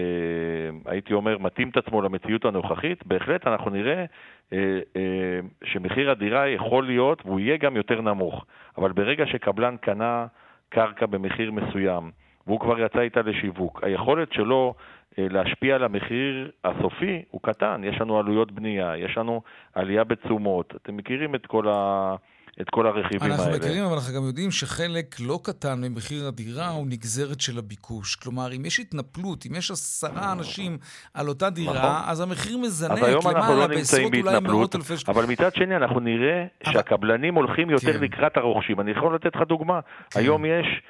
[0.86, 4.06] הייתי אומר, מתאים את עצמו למציאות הנוכחית, בהחלט אנחנו נראה
[4.54, 8.46] אה, אה, שמחיר הדירה יכול להיות, והוא יהיה גם יותר נמוך.
[8.78, 10.26] אבל ברגע שקבלן קנה
[10.70, 12.12] קרקע במחיר מסוים,
[12.48, 14.74] והוא כבר יצא איתה לשיווק, היכולת שלו
[15.18, 17.82] להשפיע על המחיר הסופי הוא קטן.
[17.84, 19.42] יש לנו עלויות בנייה, יש לנו
[19.74, 20.74] עלייה בתשומות.
[20.76, 22.16] אתם מכירים את כל, ה...
[22.62, 23.58] את כל הרכיבים אנחנו האלה.
[23.58, 28.16] מכירים, אבל אנחנו גם יודעים שחלק לא קטן ממחיר הדירה הוא נגזרת של הביקוש.
[28.16, 30.78] כלומר, אם יש התנפלות, אם יש עשרה אנשים
[31.14, 32.10] על אותה דירה, נכון.
[32.10, 35.18] אז המחיר מזנק אז היום אנחנו למעלה לא בעשרות אולי מאות אלפי שקלים.
[35.18, 38.00] אבל מצד שני אנחנו נראה שהקבלנים הולכים יותר כן.
[38.04, 38.80] לקראת הרוכשים.
[38.82, 39.80] אני יכול לתת לך דוגמה.
[40.16, 40.82] היום יש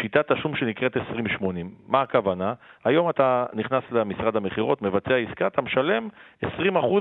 [0.00, 1.70] שיטת תשלום שנקראת 2080.
[1.88, 2.54] מה הכוונה?
[2.84, 6.08] היום אתה נכנס למשרד המכירות, מבצע עסקה, אתה משלם
[6.44, 6.46] 20%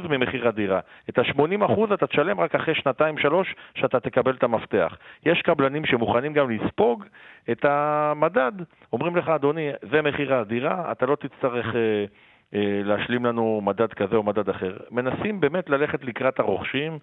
[0.10, 0.80] ממחיר הדירה.
[1.10, 4.98] את ה-80% אתה תשלם רק אחרי שנתיים-שלוש שאתה תקבל את המפתח.
[5.26, 7.06] יש קבלנים שמוכנים גם לספוג
[7.52, 8.52] את המדד.
[8.94, 11.76] אומרים לך, אדוני, זה מחיר הדירה, אתה לא תצטרך...
[11.76, 12.06] אה,
[12.54, 14.78] אה, להשלים לנו מדד כזה או מדד אחר.
[14.92, 16.98] מנסים באמת ללכת לקראת הרוכשים אה,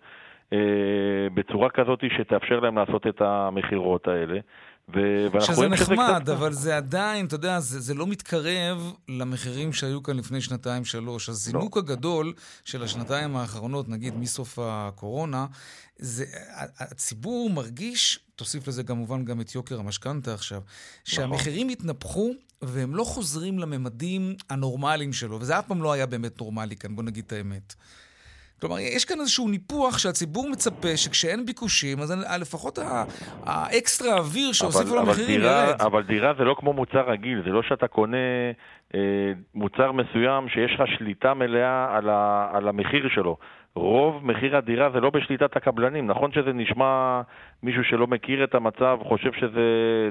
[1.35, 4.41] בצורה כזאת שתאפשר להם לעשות את המכירות האלה.
[4.88, 6.29] ו- שזה שזה נחמד, קצת...
[6.29, 11.29] אבל זה עדיין, אתה יודע, זה, זה לא מתקרב למחירים שהיו כאן לפני שנתיים-שלוש.
[11.29, 11.83] הזינוק לא.
[11.83, 12.33] הגדול
[12.65, 15.47] של השנתיים האחרונות, נגיד מסוף הקורונה,
[15.97, 16.25] זה,
[16.81, 20.62] הציבור מרגיש, תוסיף לזה כמובן גם את יוקר המשכנתה עכשיו,
[21.05, 26.77] שהמחירים התנפחו והם לא חוזרים לממדים הנורמליים שלו, וזה אף פעם לא היה באמת נורמלי
[26.77, 27.75] כאן, בוא נגיד את האמת.
[28.62, 33.05] כלומר, יש כאן איזשהו ניפוח שהציבור מצפה שכשאין ביקושים, אז לפחות ה-
[33.42, 35.75] האקסטרה אוויר שהוסיפו למחירים ירד.
[35.81, 38.53] אבל דירה זה לא כמו מוצר רגיל, זה לא שאתה קונה אה,
[39.55, 43.37] מוצר מסוים שיש לך שליטה מלאה על, ה, על המחיר שלו.
[43.74, 46.07] רוב מחיר הדירה זה לא בשליטת הקבלנים.
[46.07, 47.20] נכון שזה נשמע
[47.62, 49.61] מישהו שלא מכיר את המצב, חושב שזה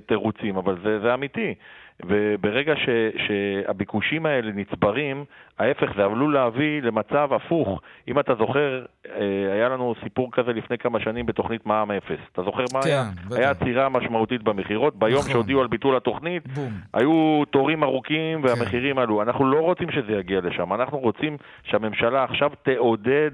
[0.06, 1.54] תירוצים, אבל זה, זה אמיתי.
[2.06, 2.90] וברגע ש,
[3.28, 5.26] שהביקושים האלה נצברים,
[5.60, 7.82] ההפך, זה עלול להביא למצב הפוך.
[8.08, 12.20] אם אתה זוכר, אה, היה לנו סיפור כזה לפני כמה שנים בתוכנית מע"מ אפס.
[12.32, 13.04] אתה זוכר מה כן, היה?
[13.26, 13.38] בטח.
[13.38, 14.96] היה עצירה משמעותית במכירות.
[14.96, 15.32] ביום נכון.
[15.32, 16.72] שהודיעו על ביטול התוכנית, בום.
[16.94, 18.48] היו תורים ארוכים כן.
[18.72, 19.22] והמחירים עלו.
[19.22, 23.32] אנחנו לא רוצים שזה יגיע לשם, אנחנו רוצים שהממשלה עכשיו תעודד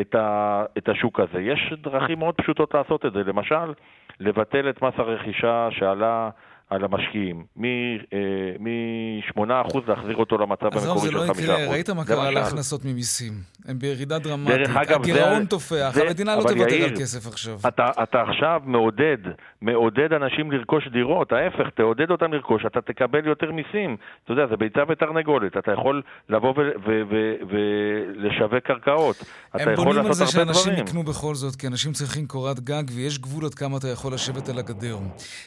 [0.00, 1.40] את, ה, את השוק הזה.
[1.40, 3.22] יש דרכים מאוד פשוטות לעשות את זה.
[3.24, 3.72] למשל,
[4.20, 6.30] לבטל את מס הרכישה שעלה
[6.70, 9.40] על המשקיעים, מ-8%
[9.88, 11.48] להחזיר אותו למצב עזוב, המקורי זה של 5%.
[11.48, 13.32] לא יקרה, ראית מה זה קרה להכנסות ממיסים.
[13.68, 17.58] הם בירידה דרמטית, זה- הגירעון תופח, זה- המדינה לא תוותר על כסף עכשיו.
[17.68, 19.16] אתה, עכשיו מעודד,
[19.62, 23.96] מעודד אנשים לרכוש דירות, ההפך, תעודד אותם לרכוש, אתה תקבל יותר מיסים.
[24.24, 26.54] אתה יודע, זה ביצה ותרנגולת, אתה יכול לבוא
[27.50, 29.16] ולשווק קרקעות.
[29.56, 30.86] אתה הם יכול בונים על זה לעשות הרבה שאנשים דברים.
[30.86, 34.48] יקנו בכל זאת, כי אנשים צריכים קורת גג, ויש גבול עד כמה אתה יכול לשבת
[34.48, 34.96] על הגדר.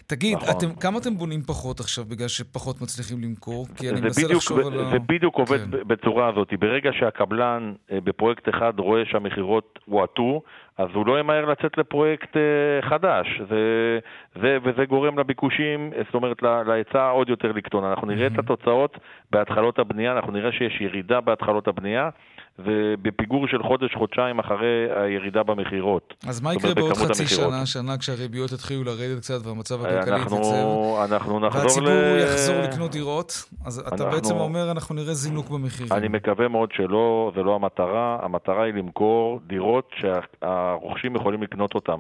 [0.08, 0.50] תגיד, נכון.
[0.58, 3.68] אתם, כמה אתם בונים פחות עכשיו בגלל שפחות מצליחים למכור?
[3.76, 4.90] כי אני מנסה בדיוק, לחשוב על ה...
[4.92, 5.72] זה בדיוק עובד כן.
[5.72, 6.54] ב- בצורה הזאת.
[6.60, 10.42] ברגע שהקבלן אה, בפרויקט אחד רואה שהמכירות הואטו,
[10.78, 13.28] אז הוא לא ימהר לצאת לפרויקט אה, חדש.
[13.50, 14.00] זה,
[14.42, 17.84] זה, וזה גורם לביקושים, אה, זאת אומרת, להיצע עוד יותר לקטון.
[17.84, 18.98] אנחנו נראה את התוצאות
[19.32, 22.10] בהתחלות הבנייה, אנחנו נראה שיש ירידה בהתחלות הבנייה,
[22.66, 26.14] ובפיגור של חודש-חודשיים אחרי הירידה במכירות.
[26.28, 27.54] אז מה יקרה בעוד חצי המכירות.
[27.54, 31.14] שנה, שנה, כשהריביות יתחילו לרדת קצת והמצב הכלכלי אנחנו- יתייצב?
[31.14, 33.46] אנחנו נחזור והציבור ל- יחזור לקנות דירות?
[33.66, 35.94] אז אתה אנחנו- בעצם אומר, אנחנו נראה זינוק במחירים.
[35.94, 38.18] אני מקווה מאוד שלא, זה לא המטרה.
[38.22, 41.96] המטרה היא למכור דירות שהרוכשים יכולים לקנות אותן.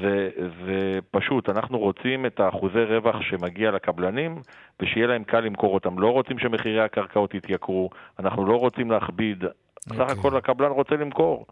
[0.00, 0.28] זה,
[0.66, 0.78] זה
[1.10, 4.36] פשוט, אנחנו רוצים את האחוזי רווח שמגיע לקבלנים
[4.82, 5.98] ושיהיה להם קל למכור אותם.
[5.98, 9.44] לא רוצים שמחירי הקרקעות יתייקרו, אנחנו לא רוצים להכביד.
[9.88, 11.46] סך הכל הקבלן רוצה למכור.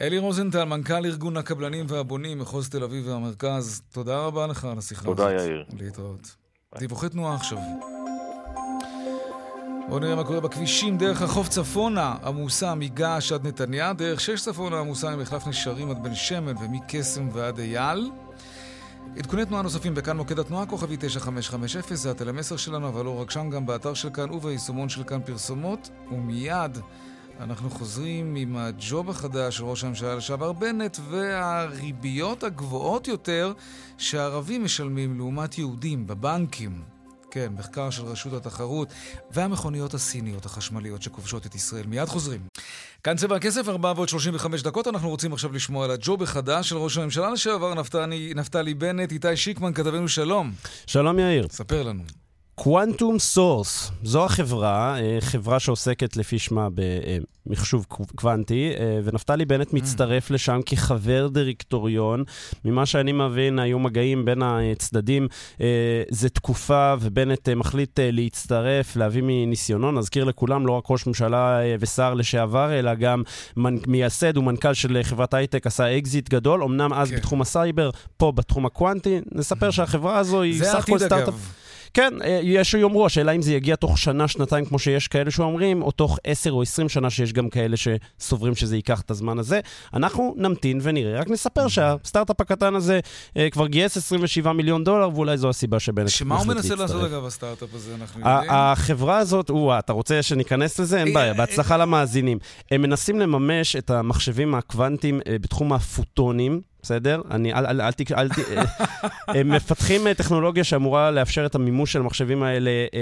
[0.00, 5.04] אלי רוזנטל, מנכ"ל ארגון הקבלנים והבונים, מחוז תל אביב והמרכז, תודה רבה לך על השיחה
[5.04, 5.40] תודה, הזאת.
[5.40, 5.64] יאיר.
[5.78, 6.36] להתראות.
[6.78, 7.58] דיווחי תנועה עכשיו.
[9.88, 10.98] בואו נראה מה קורה בכבישים.
[10.98, 16.14] דרך החוף צפונה עמוסה מגעש עד נתניה, דרך שש צפונה עמוסה ממחלף נשרים עד בן
[16.14, 18.10] שמן ומקסם ועד אייל.
[19.16, 23.50] עדכוני תנועה נוספים בכאן מוקד התנועה, כוכבי 9550, זה הטלמסר שלנו, אבל לא רק שם,
[23.50, 25.90] גם באתר של כאן וביישומון של כאן פרסומות.
[26.10, 26.78] ומיד
[27.40, 33.52] אנחנו חוזרים עם הג'וב החדש של ראש הממשלה לשעבר בנט והריביות הגבוהות יותר
[33.98, 36.82] שערבים משלמים לעומת יהודים בבנקים.
[37.30, 38.92] כן, מחקר של רשות התחרות
[39.30, 41.86] והמכוניות הסיניות החשמליות שכובשות את ישראל.
[41.86, 42.40] מיד חוזרים.
[43.04, 44.88] כאן צבע הכסף, 4 ועוד 35 דקות.
[44.88, 49.12] אנחנו רוצים עכשיו לשמוע על הג'וב החדש של ראש הממשלה לשעבר נפתלי, נפתלי בנט.
[49.12, 50.52] איתי שיקמן, כתבנו שלום.
[50.86, 51.46] שלום יאיר.
[51.50, 52.02] ספר לנו.
[52.60, 56.68] Quantum Source, זו החברה, אה, חברה שעוסקת לפי שמה
[57.46, 62.24] במחשוב קוונטי, אה, ונפתלי בנט מצטרף לשם כחבר דירקטוריון.
[62.64, 65.28] ממה שאני מבין, היו מגעים בין הצדדים.
[65.60, 69.92] אה, זה תקופה, ובנט אה, מחליט אה, להצטרף, להביא מניסיונו.
[69.92, 73.22] נזכיר לכולם, לא רק ראש ממשלה אה, ושר לשעבר, אלא גם
[73.86, 78.66] מייסד ומנכ"ל של אה, חברת הייטק, עשה אקזיט גדול, אמנם אז בתחום הסייבר, פה בתחום
[78.66, 79.20] הקוונטי.
[79.32, 81.67] נספר שהחברה הזו היא סך הכל סטארט-אפ.
[81.98, 85.82] כן, אה, יש שיאמרו, השאלה אם זה יגיע תוך שנה, שנתיים, כמו שיש כאלה שאומרים,
[85.82, 89.60] או תוך עשר או עשרים שנה, שיש גם כאלה שסוברים שזה ייקח את הזמן הזה.
[89.94, 91.20] אנחנו נמתין ונראה.
[91.20, 93.00] רק נספר שהסטארט-אפ הקטן הזה
[93.36, 96.96] אה, כבר גייס 27 מיליון דולר, ואולי זו הסיבה שבנט שמה הוא מחליט מנסה לעשות,
[96.96, 97.12] להצטרף.
[97.12, 98.50] אגב, הסטארט-אפ הזה, אנחנו יודעים?
[98.50, 101.00] החברה הזאת, או אתה רוצה שניכנס לזה?
[101.00, 102.38] אין בעיה, בהצלחה למאזינים.
[102.70, 106.60] הם מנסים לממש את המחשבים הקוונטיים אה, בתחום הפוטונים.
[106.88, 107.20] בסדר?
[107.30, 108.62] אני, אל, אל, אל, אל, ת- אה,
[109.28, 112.98] הם מפתחים אה, טכנולוגיה שאמורה לאפשר את המימוש של המחשבים האלה, אה,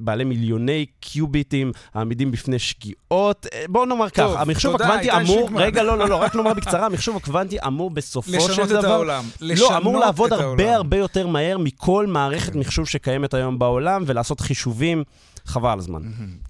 [0.00, 3.46] בעלי מיליוני קיוביטים העמידים בפני שגיאות.
[3.68, 5.60] בואו נאמר ככה, המחשוב הקוונטי אמור, שיקמן.
[5.62, 8.78] רגע, לא, לא, לא, רק נאמר בקצרה, המחשוב הקוונטי אמור בסופו של לשנות דבר...
[8.80, 9.24] את העולם.
[9.40, 10.74] לא, לשנות אמור לעבוד הרבה העולם.
[10.76, 15.02] הרבה יותר מהר מכל מערכת מחשוב שקיימת היום בעולם, ולעשות חישובים,
[15.46, 16.02] חבל על הזמן.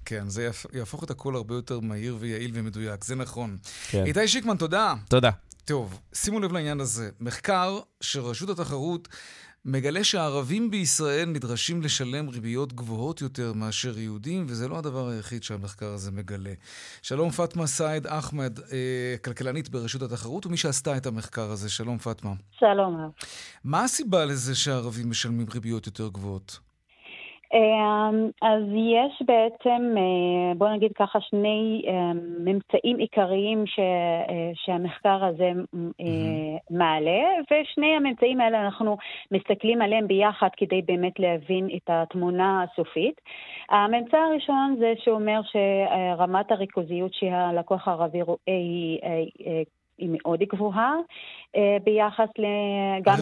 [0.05, 3.57] כן, זה יהפ- יהפוך את הכל הרבה יותר מהיר ויעיל ומדויק, זה נכון.
[3.89, 4.03] כן.
[4.05, 4.93] איתי שיקמן, תודה.
[5.09, 5.29] תודה.
[5.67, 7.09] טוב, שימו לב לעניין הזה.
[7.19, 9.07] מחקר של רשות התחרות
[9.65, 15.85] מגלה שהערבים בישראל נדרשים לשלם ריביות גבוהות יותר מאשר יהודים, וזה לא הדבר היחיד שהמחקר
[15.85, 16.53] הזה מגלה.
[17.01, 21.69] שלום פאטמה סעד אחמד, אה, כלכלנית ברשות התחרות, ומי שעשתה את המחקר הזה.
[21.69, 22.33] שלום פאטמה.
[22.51, 23.11] שלום.
[23.63, 26.59] מה הסיבה לזה שהערבים משלמים ריביות יותר גבוהות?
[27.53, 35.25] אמ, אז יש בעצם, אה, בוא נגיד ככה, שני אה, ממצאים עיקריים ש, אה, שהמחקר
[35.25, 35.51] הזה
[36.01, 38.97] אה, מעלה, ושני הממצאים האלה אנחנו
[39.31, 43.21] מסתכלים עליהם ביחד כדי באמת להבין את התמונה הסופית.
[43.69, 48.99] הממצא הראשון זה שאומר שרמת הריכוזיות שהלקוח הערבי רואה היא
[49.97, 50.95] היא מאוד גבוהה
[51.83, 52.45] ביחס ל...
[53.03, 53.17] גם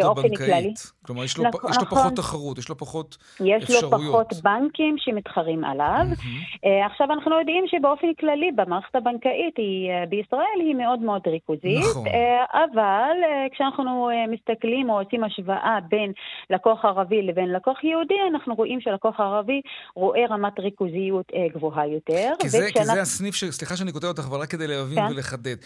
[0.00, 0.74] באופן כללי.
[1.06, 1.98] כלומר, יש לו, נכ- פ- יש לו נכון.
[1.98, 4.26] פחות תחרות, יש לו פחות יש לו אפשרויות.
[4.26, 6.04] פחות בנקים שמתחרים עליו.
[6.64, 11.78] אה, עכשיו אנחנו יודעים שבאופן כללי במערכת הבנקאית היא, אה, בישראל היא מאוד מאוד ריכוזית,
[11.90, 12.06] נכון.
[12.06, 16.12] אה, אבל אה, כשאנחנו אה, מסתכלים או עושים השוואה בין
[16.50, 19.60] לקוח ערבי לבין לקוח יהודי, אנחנו רואים שלקוח ערבי
[19.94, 22.30] רואה רמת ריכוזיות אה, גבוהה יותר.
[22.38, 23.44] כי זה, כי וכשאנחנו- זה הסניף, ש...
[23.44, 25.12] סליחה שאני קוטע אותך, אבל רק כדי להבין כן.
[25.14, 25.56] ולחדד.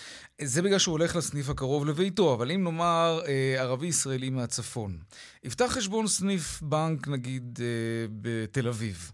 [0.40, 2.13] זה בגלל שהוא הולך לסניף הקרוב לביתו.
[2.14, 4.98] איתו, אבל אם נאמר אה, ערבי ישראלי מהצפון,
[5.44, 9.12] יפתח חשבון סניף בנק, נגיד, אה, בתל אביב,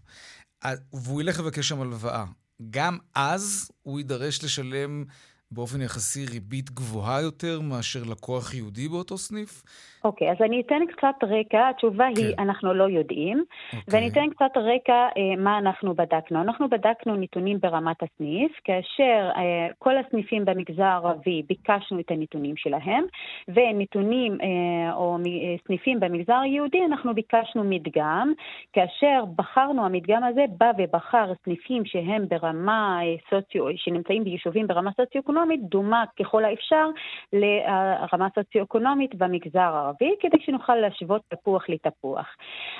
[0.65, 2.25] אה, והוא ילך לבקש שם הלוואה,
[2.69, 5.03] גם אז הוא יידרש לשלם
[5.51, 9.63] באופן יחסי ריבית גבוהה יותר מאשר לקוח יהודי באותו סניף?
[10.03, 12.21] אוקיי, okay, אז אני אתן קצת רקע, התשובה כן.
[12.21, 13.75] היא, אנחנו לא יודעים, okay.
[13.77, 13.99] אוקיי.
[13.99, 16.41] ואני אתן קצת רקע אה, מה אנחנו בדקנו.
[16.41, 23.03] אנחנו בדקנו נתונים ברמת הסניף, כאשר אה, כל הסניפים במגזר הערבי ביקשנו את הנתונים שלהם,
[23.47, 28.33] ונתונים אה, או אה, סניפים במגזר היהודי, אנחנו ביקשנו מדגם,
[28.73, 35.40] כאשר בחרנו, המדגם הזה בא ובחר סניפים שהם ברמה אה, סוציו, שנמצאים ביישובים ברמה סוציו-אקונומית,
[35.61, 36.87] דומה ככל האפשר
[37.33, 40.01] לרמה סוציו-אקונומית במגזר הערבי.
[40.01, 42.27] הערבי, כדי שנוכל להשוות תפוח לתפוח.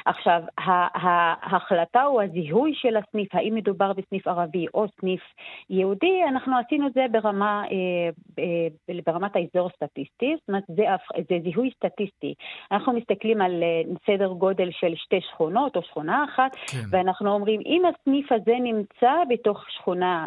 [0.06, 5.22] עכשיו, ההחלטה או הזיהוי של הסניף, האם מדובר בסניף ערבי או סניף
[5.70, 10.84] יהודי, אנחנו עשינו את זה ברמה, אה, אה, ברמת האזור הסטטיסטי, זאת אומרת, זה,
[11.30, 12.34] זה זיהוי סטטיסטי.
[12.72, 16.78] אנחנו מסתכלים על אה, סדר גודל של שתי שכונות או שכונה אחת, כן.
[16.92, 20.26] ואנחנו אומרים, אם הסניף הזה נמצא בתוך שכונה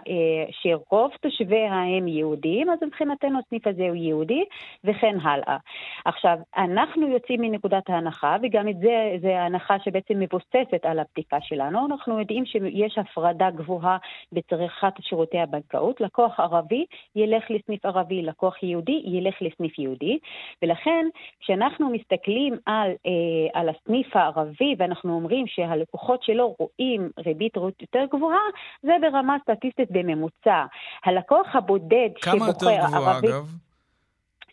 [0.50, 2.23] שרוב תושביה הם יהודים,
[2.72, 4.44] אז מבחינתנו הסניף הזה הוא יהודי,
[4.84, 5.56] וכן הלאה.
[6.04, 11.86] עכשיו, אנחנו יוצאים מנקודת ההנחה, וגם את זה, זה ההנחה שבעצם מבוססת על הבדיקה שלנו,
[11.86, 13.96] אנחנו יודעים שיש הפרדה גבוהה
[14.32, 16.84] בצריכת שירותי הבנקאות, לקוח ערבי
[17.16, 20.18] ילך לסניף ערבי, לקוח יהודי ילך לסניף יהודי,
[20.62, 21.06] ולכן
[21.40, 28.40] כשאנחנו מסתכלים על, אה, על הסניף הערבי ואנחנו אומרים שהלקוחות שלו רואים ריבית יותר גבוהה,
[28.82, 30.64] זה ברמה סטטיסטית בממוצע.
[31.04, 32.40] הלקוח הבודד שבוחר ערבי...
[32.40, 33.56] כמה יותר גבוהה, אגב?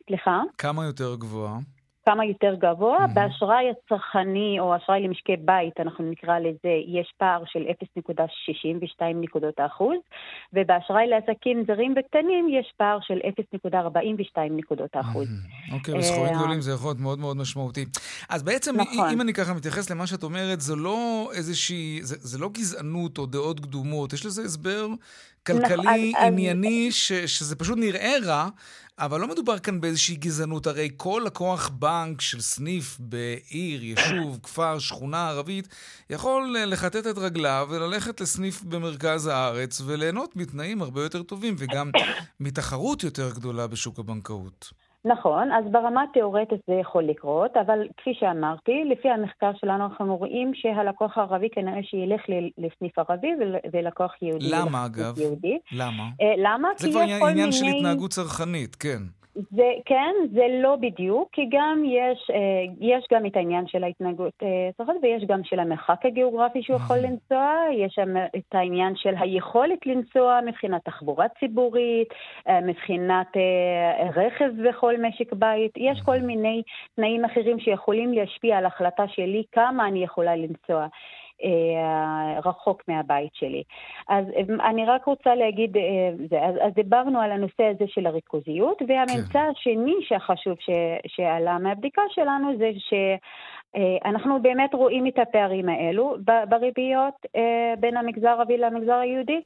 [0.07, 0.41] סליחה?
[0.57, 1.59] כמה יותר גבוהה?
[2.05, 3.05] כמה יותר גבוה.
[3.05, 3.13] Mm-hmm.
[3.13, 9.97] באשראי הצרכני או אשראי למשקי בית, אנחנו נקרא לזה, יש פער של 0.62 נקודות האחוז,
[10.53, 13.19] ובאשראי לעסקים זרים וקטנים יש פער של
[13.65, 15.27] 0.42 נקודות האחוז.
[15.73, 17.85] אוקיי, בסכומים גדולים זה יכול להיות מאוד מאוד משמעותי.
[18.29, 19.09] אז בעצם, נכון.
[19.13, 23.25] אם אני ככה מתייחס למה שאת אומרת, זה לא איזושהי, זה, זה לא גזענות או
[23.25, 24.87] דעות קדומות, יש לזה הסבר
[25.47, 26.93] כלכלי, נכון, ענייני, אז...
[26.93, 28.49] ש, שזה פשוט נראה רע,
[28.99, 34.79] אבל לא מדובר כאן באיזושהי גזענות, הרי כל לקוח בנק של סניף בעיר, יישוב, כפר,
[34.79, 35.67] שכונה ערבית,
[36.09, 41.91] יכול לכתת את רגליו וללכת לסניף במרכז הארץ וליהנות מתנאים הרבה יותר טובים וגם
[42.39, 44.71] מתחרות יותר גדולה בשוק הבנקאות.
[45.05, 50.51] נכון, אז ברמה תיאורטית זה יכול לקרות, אבל כפי שאמרתי, לפי המחקר שלנו אנחנו רואים
[50.53, 52.21] שהלקוח הערבי כנראה שילך
[52.57, 53.27] לסניף ערבי
[53.73, 54.45] ולקוח יהודי.
[54.51, 55.19] למה אגב?
[55.19, 55.57] יהודי.
[55.71, 56.03] למה?
[56.21, 56.69] אה, למה?
[56.77, 57.51] זה כבר עניין מיני...
[57.51, 59.20] של התנהגות צרכנית, כן.
[59.35, 64.33] זה, כן, זה לא בדיוק, כי גם יש, אה, יש גם את העניין של ההתנהגות
[64.77, 69.13] צרכנית אה, ויש גם של המרחק הגיאוגרפי שהוא יכול לנסוע, יש שם את העניין של
[69.19, 72.07] היכולת לנסוע מבחינת תחבורה ציבורית,
[72.47, 73.27] אה, מבחינת
[74.15, 76.61] רכב בכל משק בית, יש כל מיני
[76.95, 80.87] תנאים אחרים שיכולים להשפיע על החלטה שלי כמה אני יכולה לנסוע.
[81.43, 83.63] אה, רחוק מהבית שלי.
[84.09, 88.81] אז אה, אני רק רוצה להגיד, אה, אז, אז דיברנו על הנושא הזה של הריכוזיות,
[88.87, 89.49] והממצא כן.
[89.51, 90.69] השני שהחשוב ש,
[91.07, 96.15] שעלה מהבדיקה שלנו זה שאנחנו באמת רואים את הפערים האלו
[96.49, 97.13] בריביות
[97.79, 99.41] בין המגזר הערבי למגזר היהודי,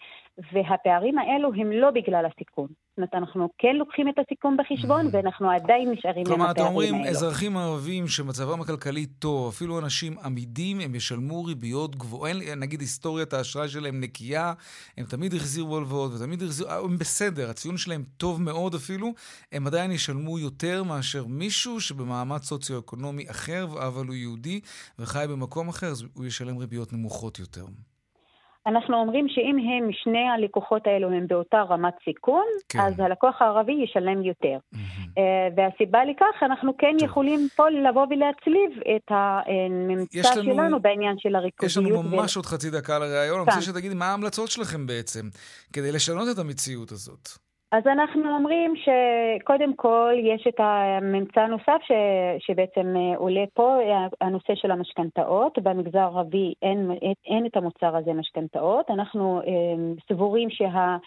[0.54, 2.85] והפערים האלו הם לא בגלל הסיכון.
[2.96, 6.26] זאת אומרת, אנחנו כן לוקחים את הסיכון בחשבון, ואנחנו עדיין נשארים.
[6.26, 7.10] כלומר, אתם אומרים, האלו.
[7.10, 13.68] אזרחים ערבים שמצבם הכלכלי טוב, אפילו אנשים עמידים, הם ישלמו ריביות גבוהות, נגיד היסטוריית האשראי
[13.68, 14.54] שלהם נקייה,
[14.98, 19.14] הם תמיד החזירו הלוואות ותמיד החזירו, הם בסדר, הציון שלהם טוב מאוד אפילו,
[19.52, 24.60] הם עדיין ישלמו יותר מאשר מישהו שבמעמד סוציו-אקונומי אחר, אבל הוא יהודי
[25.00, 27.66] וחי במקום אחר, אז הוא ישלם ריביות נמוכות יותר.
[28.68, 32.80] אנחנו אומרים שאם הם, שני הלקוחות האלו הם באותה רמת סיכון, כן.
[32.80, 34.58] אז הלקוח הערבי ישלם יותר.
[34.76, 35.20] Mm-hmm.
[35.58, 37.10] והסיבה לכך, אנחנו כן טוב.
[37.10, 41.72] יכולים פה לבוא ולהצליב את הממצא לנו, שלנו בעניין של הריכוזיות.
[41.72, 42.40] יש לנו ממש ו...
[42.40, 45.30] עוד חצי דקה לראיון, אני רוצה שתגידי מה ההמלצות שלכם בעצם,
[45.74, 47.45] כדי לשנות את המציאות הזאת.
[47.78, 51.92] אז אנחנו אומרים שקודם כל יש את הממצא הנוסף ש,
[52.40, 53.78] שבעצם אה, עולה פה,
[54.22, 55.60] הנושא של המשכנתאות.
[55.60, 56.92] במגזר הערבי אין,
[57.26, 58.90] אין את המוצר הזה משכנתאות.
[58.90, 60.98] אנחנו אה, סבורים שה...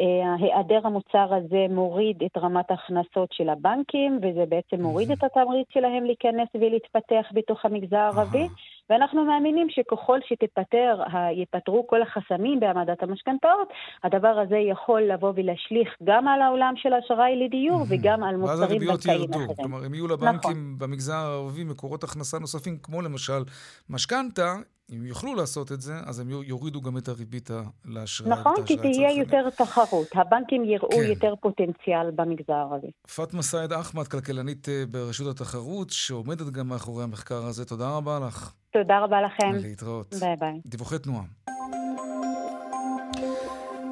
[0.00, 5.66] אה, היעדר המוצר הזה מוריד את רמת ההכנסות של הבנקים, וזה בעצם מוריד את התמריץ
[5.72, 8.48] שלהם להיכנס ולהתפתח בתוך המגזר הערבי.
[8.90, 11.02] ואנחנו מאמינים שככל שתיפתר,
[11.36, 13.68] ייפתרו כל החסמים בהעמדת המשכנתאות,
[14.04, 18.62] הדבר הזה יכול לבוא ולהשליך גם על העולם של אשראי לדיור וגם על ואז מוצרים
[18.62, 19.38] הריביות בנקאיים ירדו.
[19.38, 19.56] אחרים.
[19.56, 20.78] כלומר, אם יהיו לבנקים נכון.
[20.78, 23.42] במגזר הערבי מקורות הכנסה נוספים, כמו למשל
[23.90, 24.54] משכנתה,
[24.92, 27.50] אם יוכלו לעשות את זה, אז הם יורידו גם את הריבית
[27.84, 28.30] לאשראי.
[28.30, 29.10] נכון, כי תהיה.
[29.12, 30.06] יותר תחרות.
[30.14, 31.02] הבנקים יראו כן.
[31.08, 32.86] יותר פוטנציאל במגזר הזה.
[33.16, 37.64] פאטמה סעד אחמד, כלכלנית אה, ברשות התחרות, שעומדת גם מאחורי המחקר הזה.
[37.64, 38.52] תודה רבה לך.
[38.72, 39.52] תודה רבה לכם.
[39.52, 40.14] להתראות.
[40.20, 40.60] ביי ביי.
[40.66, 41.24] דיווחי תנועה.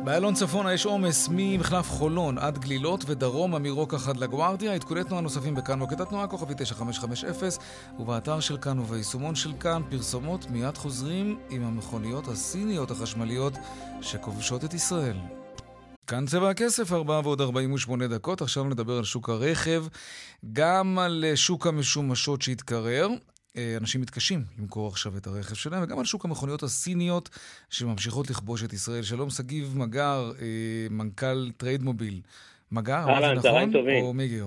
[0.04, 4.74] באיילון צפונה יש עומס ממחלף חולון עד גלילות ודרומה מרוקח עד לגוארדיה.
[4.74, 7.48] עדכוני תנועה נוספים בכאן מוקד התנועה, כוכבי 9550,
[7.98, 13.52] ובאתר של כאן וביישומון של כאן, פרסומות מיד חוזרים עם המכוניות הסיניות החשמליות
[14.00, 15.16] שכובשות את ישראל.
[16.06, 18.42] כאן צבע הכסף, 4 ועוד 48 דקות.
[18.42, 19.84] עכשיו נדבר על שוק הרכב,
[20.52, 23.08] גם על אה, שוק המשומשות שהתקרר.
[23.56, 27.28] אנשים מתקשים למכור עכשיו את הרכב שלהם, וגם על שוק המכוניות הסיניות
[27.70, 29.02] שממשיכות לכבוש את ישראל.
[29.02, 30.46] שלום, שגיב מגר, אה,
[30.90, 32.20] מנכ"ל טרייד מוביל.
[32.72, 33.72] מגר, אמרתי נכון?
[34.02, 34.46] או מגר?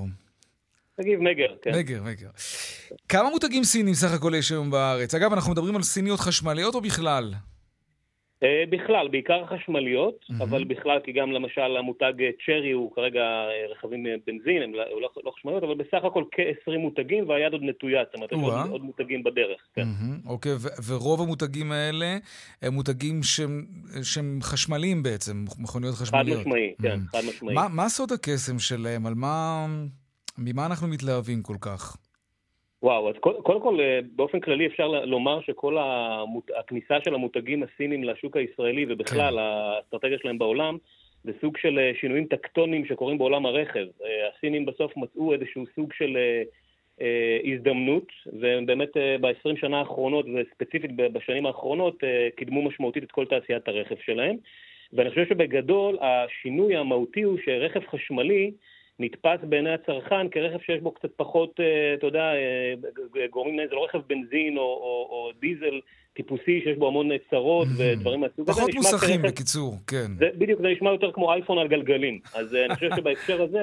[0.96, 1.72] שגיב מגר, כן.
[1.76, 2.30] מגר, מגר.
[3.10, 5.16] כמה מותגים סינים סך הכל יש היום בארץ?
[5.16, 7.34] אגב, אנחנו מדברים על סיניות חשמליות או בכלל?
[8.46, 13.72] אה, בכלל, בעיקר חשמליות, אבל בכלל, כי גם למשל המותג אה, צ'רי הוא כרגע אה,
[13.72, 18.04] רכבים בנזין, הם לא, לא, לא חשמליות, אבל בסך הכל כ-20 מותגים והיד עוד נטויה,
[18.06, 18.38] זאת אומרת, יש.
[18.40, 19.62] עוד, עוד מותגים בדרך.
[19.76, 19.82] כן.
[19.82, 22.18] מהמם, אוקיי, ו- ורוב המותגים האלה
[22.62, 23.66] הם מותגים שהם,
[24.04, 26.40] שהם חשמליים בעצם, מכוניות חד חשמליות.
[26.40, 27.06] משמעי, כן, מהמם.
[27.08, 27.56] חד משמעי.
[27.56, 29.06] מה, מה סוד הקסם שלהם?
[29.06, 29.66] על מה...
[30.38, 31.98] ממה אנחנו מתלהבים כל כך?
[32.84, 36.52] וואו, אז קודם כל, כל, אה, באופן כללי אפשר לומר שכל המות...
[36.60, 39.40] הכניסה של המותגים הסינים לשוק הישראלי ובכלל כן.
[39.40, 40.78] האסטרטגיה שלהם בעולם
[41.26, 43.86] זה סוג של אה, שינויים טקטוניים שקורים בעולם הרכב.
[44.06, 46.18] אה, הסינים בסוף מצאו איזשהו סוג של
[47.54, 48.08] הזדמנות,
[48.40, 52.04] והם באמת אה, ב-20 שנה האחרונות, וספציפית בשנים האחרונות,
[52.36, 54.36] קידמו משמעותית את כל תעשיית הרכב שלהם.
[54.94, 58.52] ואני חושב שבגדול השינוי המהותי הוא שרכב חשמלי
[59.00, 62.74] נתפס בעיני הצרכן כרכב שיש בו קצת פחות, אה, אתה יודע, אה,
[63.32, 65.80] גורמים, זה לא רכב בנזין או, או, או דיזל
[66.14, 68.60] טיפוסי שיש בו המון צרות ודברים מהסוג הזה.
[68.62, 70.12] פחות מוסכים, כרכב- בקיצור, כן.
[70.20, 72.20] זה, בדיוק, זה נשמע יותר כמו אייפון על גלגלים.
[72.36, 73.60] אז אה, אני חושב שבהקשר הזה,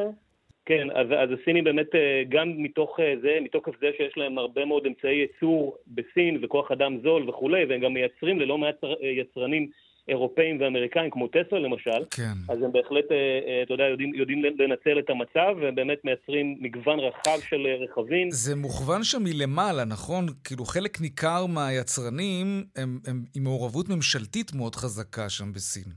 [0.66, 1.86] כן, אז, אז הסינים באמת,
[2.28, 7.28] גם מתוך זה, מתוקף זה שיש להם הרבה מאוד אמצעי ייצור בסין וכוח אדם זול
[7.28, 9.70] וכולי, והם גם מייצרים ללא מעט צר- יצרנים
[10.08, 12.32] אירופאים ואמריקאים, כמו טסלה למשל, כן.
[12.48, 16.56] אז הם בהחלט, אה, אה, אתה יודע, יודעים, יודעים לנצל את המצב, והם באמת מייצרים
[16.60, 18.30] מגוון רחב של אה, רכבים.
[18.30, 20.26] זה מוכוון שם מלמעלה, נכון?
[20.44, 22.46] כאילו חלק ניכר מהיצרנים
[22.76, 25.92] הם, הם עם מעורבות ממשלתית מאוד חזקה שם בסין.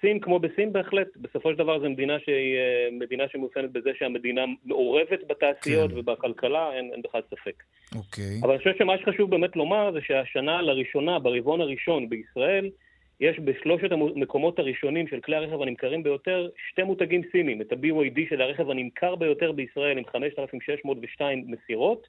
[0.00, 2.56] סין, כמו בסין, בהחלט, בסופו של דבר זו מדינה שהיא
[2.92, 5.98] מדינה שמאופיינת בזה שהמדינה מעורבת בתעשיות כן.
[5.98, 7.62] ובכלכלה, אין, אין בכלל ספק.
[7.94, 8.40] אוקיי.
[8.42, 12.70] אבל אני חושב שמה שחשוב באמת לומר זה שהשנה לראשונה, ברבעון הראשון בישראל,
[13.20, 18.40] יש בשלושת המקומות הראשונים של כלי הרכב הנמכרים ביותר שתי מותגים סינים, את ה-BYD של
[18.42, 22.06] הרכב הנמכר ביותר בישראל עם 5,602 מסירות,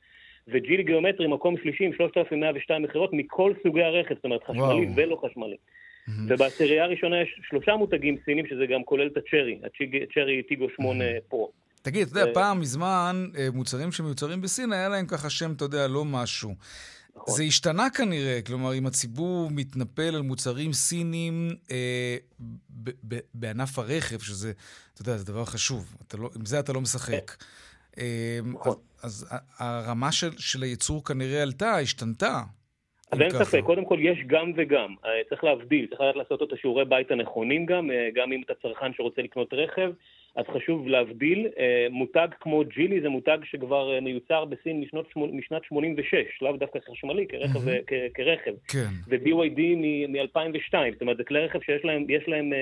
[0.47, 4.95] וג'ילי גיאומטרי מקום שלישי עם 3,102 מכירות מכל סוגי הרכב, זאת אומרת חשמלי וואו.
[4.95, 5.58] ולא חשמלי.
[6.28, 9.60] ובעשירייה הראשונה יש שלושה מותגים סינים, שזה גם כולל את הצ'רי,
[10.03, 11.51] הצ'רי טיגו 8 פרו.
[11.82, 15.66] תגיד, אתה יודע, אה, פעם מזמן, אה, מוצרים שמיוצרים בסין, היה להם ככה שם, אתה
[15.66, 16.55] יודע, לא משהו.
[17.18, 17.36] נכון.
[17.36, 22.18] זה השתנה כנראה, כלומר, אם הציבור מתנפל על מוצרים סינים אה,
[22.70, 24.51] ב- ב- בענף הרכב, שזה,
[24.93, 25.95] אתה יודע, זה דבר חשוב.
[26.18, 27.32] לא, עם זה אתה לא משחק.
[27.97, 28.76] אה, נכון.
[29.03, 32.41] אז, אז הרמה של, של הייצור כנראה עלתה, השתנתה.
[33.11, 33.30] אז אין.
[33.30, 34.95] ספק, קודם כל יש גם וגם.
[35.05, 38.53] אה, צריך להבדיל, צריך לדעת לעשות את השיעורי בית הנכונים גם, אה, גם אם אתה
[38.61, 39.91] צרכן שרוצה לקנות רכב,
[40.38, 41.47] אז חשוב להבדיל.
[41.59, 46.79] אה, מותג כמו ג'ילי זה מותג שכבר אה, מיוצר בסין משנות, משנת 86, לאו דווקא
[46.91, 48.53] חשמלי, כרכב, כ- כרכב.
[48.67, 48.88] כן.
[49.07, 49.59] ו-BYD
[50.07, 52.53] מ-2002, זאת אומרת, זה כלי רכב שיש להם, יש להם,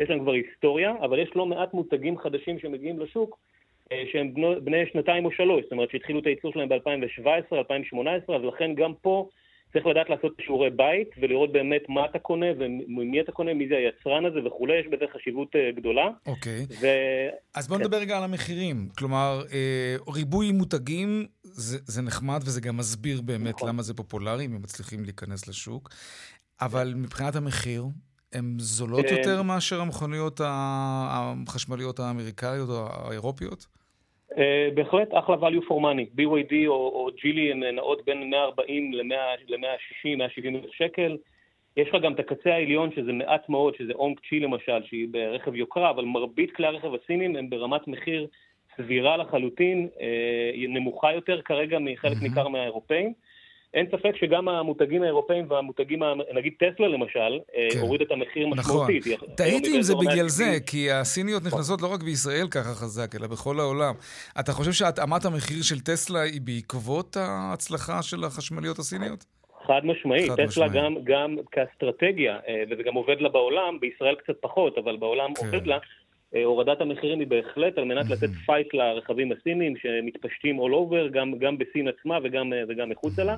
[0.00, 3.38] יש להם כבר היסטוריה, אבל יש לא מעט מותגים חדשים שמגיעים לשוק,
[4.12, 8.74] שהם בני שנתיים או שלוש, זאת אומרת שהתחילו את הייצור שלהם ב-2017, 2018, אז לכן
[8.74, 9.28] גם פה
[9.72, 13.74] צריך לדעת לעשות שיעורי בית ולראות באמת מה אתה קונה וממי אתה קונה, מי זה
[13.74, 16.08] היצרן הזה וכולי, יש בזה חשיבות אה, גדולה.
[16.26, 16.66] אוקיי.
[16.80, 16.86] ו...
[17.54, 17.82] אז בוא כן.
[17.82, 18.88] נדבר רגע על המחירים.
[18.98, 23.68] כלומר, אה, ריבוי מותגים זה, זה נחמד וזה גם מסביר באמת נכון.
[23.68, 25.90] למה זה פופולרי, אם הם מצליחים להיכנס לשוק.
[26.60, 27.84] אבל מבחינת המחיר,
[28.32, 33.79] הן זולות אה, יותר מאשר המכוניות החשמליות האמריקאיות או האירופיות?
[34.38, 36.18] אה, בהחלט אחלה value for money.
[36.18, 41.16] BYD או, או ג'ילי הן נעות בין 140 ל-160, 170 אלף שקל.
[41.76, 45.54] יש לך גם את הקצה העליון שזה מעט מאוד, שזה אונג צ'י למשל, שהיא ברכב
[45.54, 48.26] יוקרה, אבל מרבית כלי הרכב הסינים הם ברמת מחיר
[48.76, 53.12] סבירה לחלוטין, אה, נמוכה יותר כרגע מחלק ניכר מהאירופאים.
[53.74, 56.02] אין ספק שגם המותגים האירופאים והמותגים,
[56.34, 57.68] נגיד טסלה למשל, כן.
[57.72, 57.78] כן.
[57.80, 58.58] הוריד את המחיר נכון.
[58.58, 59.06] משמעותית.
[59.06, 60.28] היום תהיתי אם זה בגלל 170.
[60.28, 63.94] זה, כי הסיניות נכנסות לא רק בישראל ככה חזק, אלא בכל העולם.
[64.40, 69.24] אתה חושב שהתאמת המחיר של טסלה היא בעקבות ההצלחה של החשמליות הסיניות?
[69.66, 70.84] חד משמעית, חד טסלה משמעית.
[70.84, 75.46] גם, גם כאסטרטגיה, אה, וזה גם עובד לה בעולם, בישראל קצת פחות, אבל בעולם כן.
[75.46, 75.78] עובד לה.
[76.34, 81.38] אה, הורדת המחירים היא בהחלט על מנת לתת fight לרכבים הסינים שמתפשטים all over, גם,
[81.38, 83.36] גם בסין עצמה וגם, אה, וגם מחוצה לה.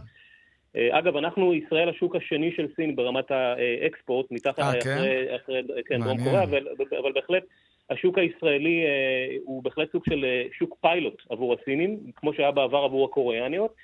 [0.77, 4.97] אה, אגב, אנחנו ישראל השוק השני של סין ברמת ה export, מתחת אה, כן?
[4.97, 6.19] אחרי, אחרי כן, דרום.
[6.25, 6.69] קוריאה, אבל,
[7.03, 7.43] אבל בהחלט
[7.91, 10.25] השוק הישראלי אה, הוא בהחלט סוג של
[10.59, 13.75] שוק פיילוט עבור הסינים, כמו שהיה בעבר עבור הקוריאניות.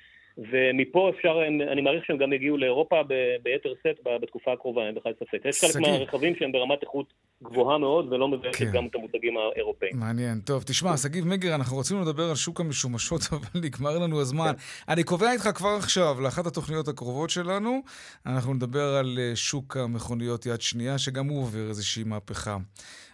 [0.51, 3.01] ומפה אפשר, אני מעריך שהם גם יגיעו לאירופה
[3.43, 5.41] ביתר שאת ב- בתקופה הקרובה, אין בכלל ספק.
[5.45, 5.87] יש חלק.
[5.87, 7.13] מהרכבים שהם ברמת איכות
[7.43, 8.71] גבוהה מאוד ולא מביישת כן.
[8.71, 9.99] גם את המותגים האירופאים.
[9.99, 10.39] מעניין.
[10.39, 14.53] טוב, תשמע, שגיב מגר, אנחנו רצינו לדבר על שוק המשומשות, אבל נגמר לנו הזמן.
[14.87, 17.81] אני קובע איתך כבר עכשיו, לאחת התוכניות הקרובות שלנו,
[18.25, 22.57] אנחנו נדבר על אה, שוק המכוניות יד שנייה, שגם הוא עובר איזושהי מהפכה.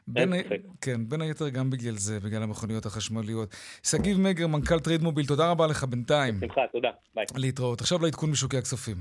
[0.07, 0.37] בין, ה...
[0.81, 3.55] כן, בין היתר גם בגלל זה, בגלל המכוניות החשמליות.
[3.83, 6.39] שגיב מגר, מנכ"ל טרייד מוביל, תודה רבה לך בינתיים.
[6.39, 6.89] שמחה, תודה.
[7.15, 7.25] ביי.
[7.35, 7.81] להתראות.
[7.81, 8.97] עכשיו לעדכון בשוקי הכספים.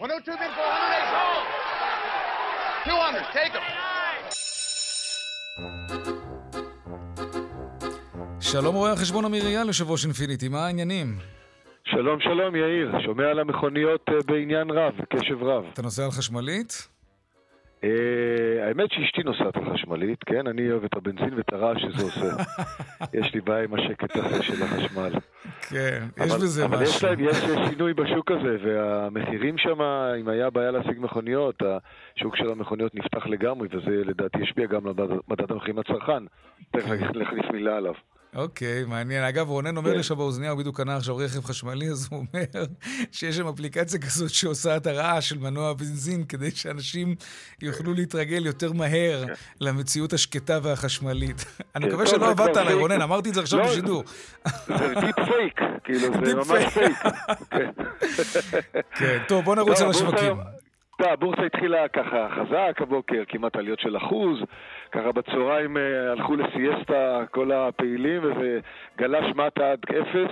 [0.00, 0.68] 102 bid for
[1.00, 1.07] 100
[2.88, 3.78] 200, take them.
[8.40, 11.18] שלום רואה החשבון אמיר אייל, יושב ראש אינפיניטי, מה העניינים?
[11.84, 12.92] שלום, שלום, יאיר.
[13.06, 15.64] שומע על המכוניות אה, בעניין רב, קשב רב.
[15.72, 16.88] אתה נוסע על חשמלית?
[17.84, 17.90] אה,
[18.68, 20.46] האמת שאשתי נוסעת על חשמלית, כן?
[20.46, 22.36] אני אוהב את הבנזין ואת הרעש שזה עושה.
[23.20, 25.12] יש לי בעיה עם השקט הזה של החשמל.
[25.70, 27.08] כן, יש בזה אבל יש משהו.
[27.08, 27.36] להם, יש
[27.70, 29.80] שינוי בשוק הזה, והמחירים שם,
[30.20, 31.62] אם היה בעיה להשיג מכוניות,
[32.16, 36.22] השוק של המכוניות נפתח לגמרי, וזה לדעתי ישפיע גם על מדד- מדד המחירים לצרכן.
[36.70, 37.94] תכף נכניס מילה עליו.
[38.34, 39.24] אוקיי, מעניין.
[39.24, 42.64] אגב, רונן אומר לי שם באוזניה, הוא בדיוק קנה עכשיו רכב חשמלי, אז הוא אומר
[43.12, 47.14] שיש שם אפליקציה כזאת שעושה את הרעש של מנוע הבנזין, כדי שאנשים
[47.62, 49.24] יוכלו להתרגל יותר מהר
[49.60, 51.44] למציאות השקטה והחשמלית.
[51.76, 52.74] אני כן, מקווה שלא עבדת עליי.
[52.74, 54.04] רונן, אמרתי את זה עכשיו לא, בשידור.
[54.66, 56.72] זה deep fake, כאילו, זה ממש fake.
[56.72, 56.96] fake.
[57.50, 57.70] כן.
[58.94, 60.57] כן, טוב, בוא נרוץ לא, על השווקים.
[61.02, 64.38] אתה, הבורסה התחילה ככה חזק הבוקר, כמעט עליות של אחוז,
[64.92, 68.60] ככה בצהריים אה, הלכו לסיאסטה כל הפעילים וזה
[68.98, 70.30] גלש מטה עד אפס,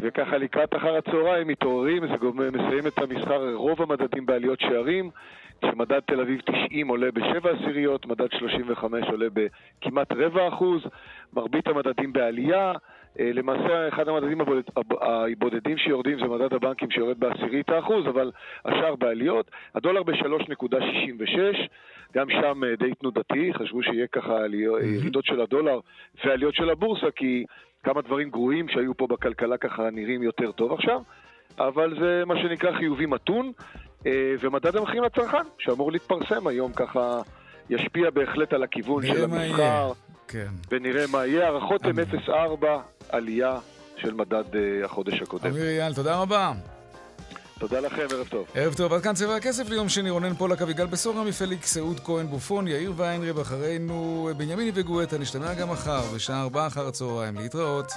[0.00, 5.10] וככה לקראת אחר הצהריים מתעוררים, זה גומר- מסיים את המסחר, רוב המדדים בעליות שערים,
[5.62, 10.82] כשמדד תל אביב 90 עולה בשבע עשיריות, מדד 35 עולה בכמעט רבע אחוז,
[11.32, 12.72] מרבית המדדים בעלייה,
[13.18, 18.30] למעשה אחד המדדים הבודד, הב- הבודדים שיורדים זה מדד הבנקים שיורד בעשירית האחוז, אבל
[18.64, 19.50] השאר בעליות.
[19.74, 21.38] הדולר ב-3.66,
[22.14, 24.36] גם שם אה, די תנודתי, חשבו שיהיה ככה
[24.82, 25.80] ירידות של הדולר
[26.24, 27.44] ועליות של הבורסה, כי
[27.82, 31.00] כמה דברים גרועים שהיו פה בכלכלה ככה נראים יותר טוב עכשיו,
[31.58, 33.52] אבל זה מה שנקרא חיובי מתון,
[34.06, 37.20] אה, ומדד המחירים לצרכן, שאמור להתפרסם היום ככה,
[37.70, 39.62] ישפיע בהחלט על הכיוון של המסחר.
[39.62, 39.88] יהיה.
[40.28, 40.46] כן.
[40.70, 41.46] ונראה מה יהיה.
[41.46, 41.94] הערכות הן
[42.26, 42.66] 0.4
[43.08, 43.58] עלייה
[43.96, 45.46] של מדד אה, החודש הקודם.
[45.46, 46.52] אמיר אייל, תודה רבה.
[47.58, 48.46] תודה לכם, ערב טוב.
[48.54, 52.26] ערב טוב, עד כאן צבע הכסף ליום שני, רונן פולק, אביגל בשורה מפליקס, אהוד כהן
[52.26, 57.92] בופון, יאיר ויינרב, אחרינו בנימיני וגואטה, נשתמע גם מחר, בשעה ארבעה אחר הצהריים, להתראות.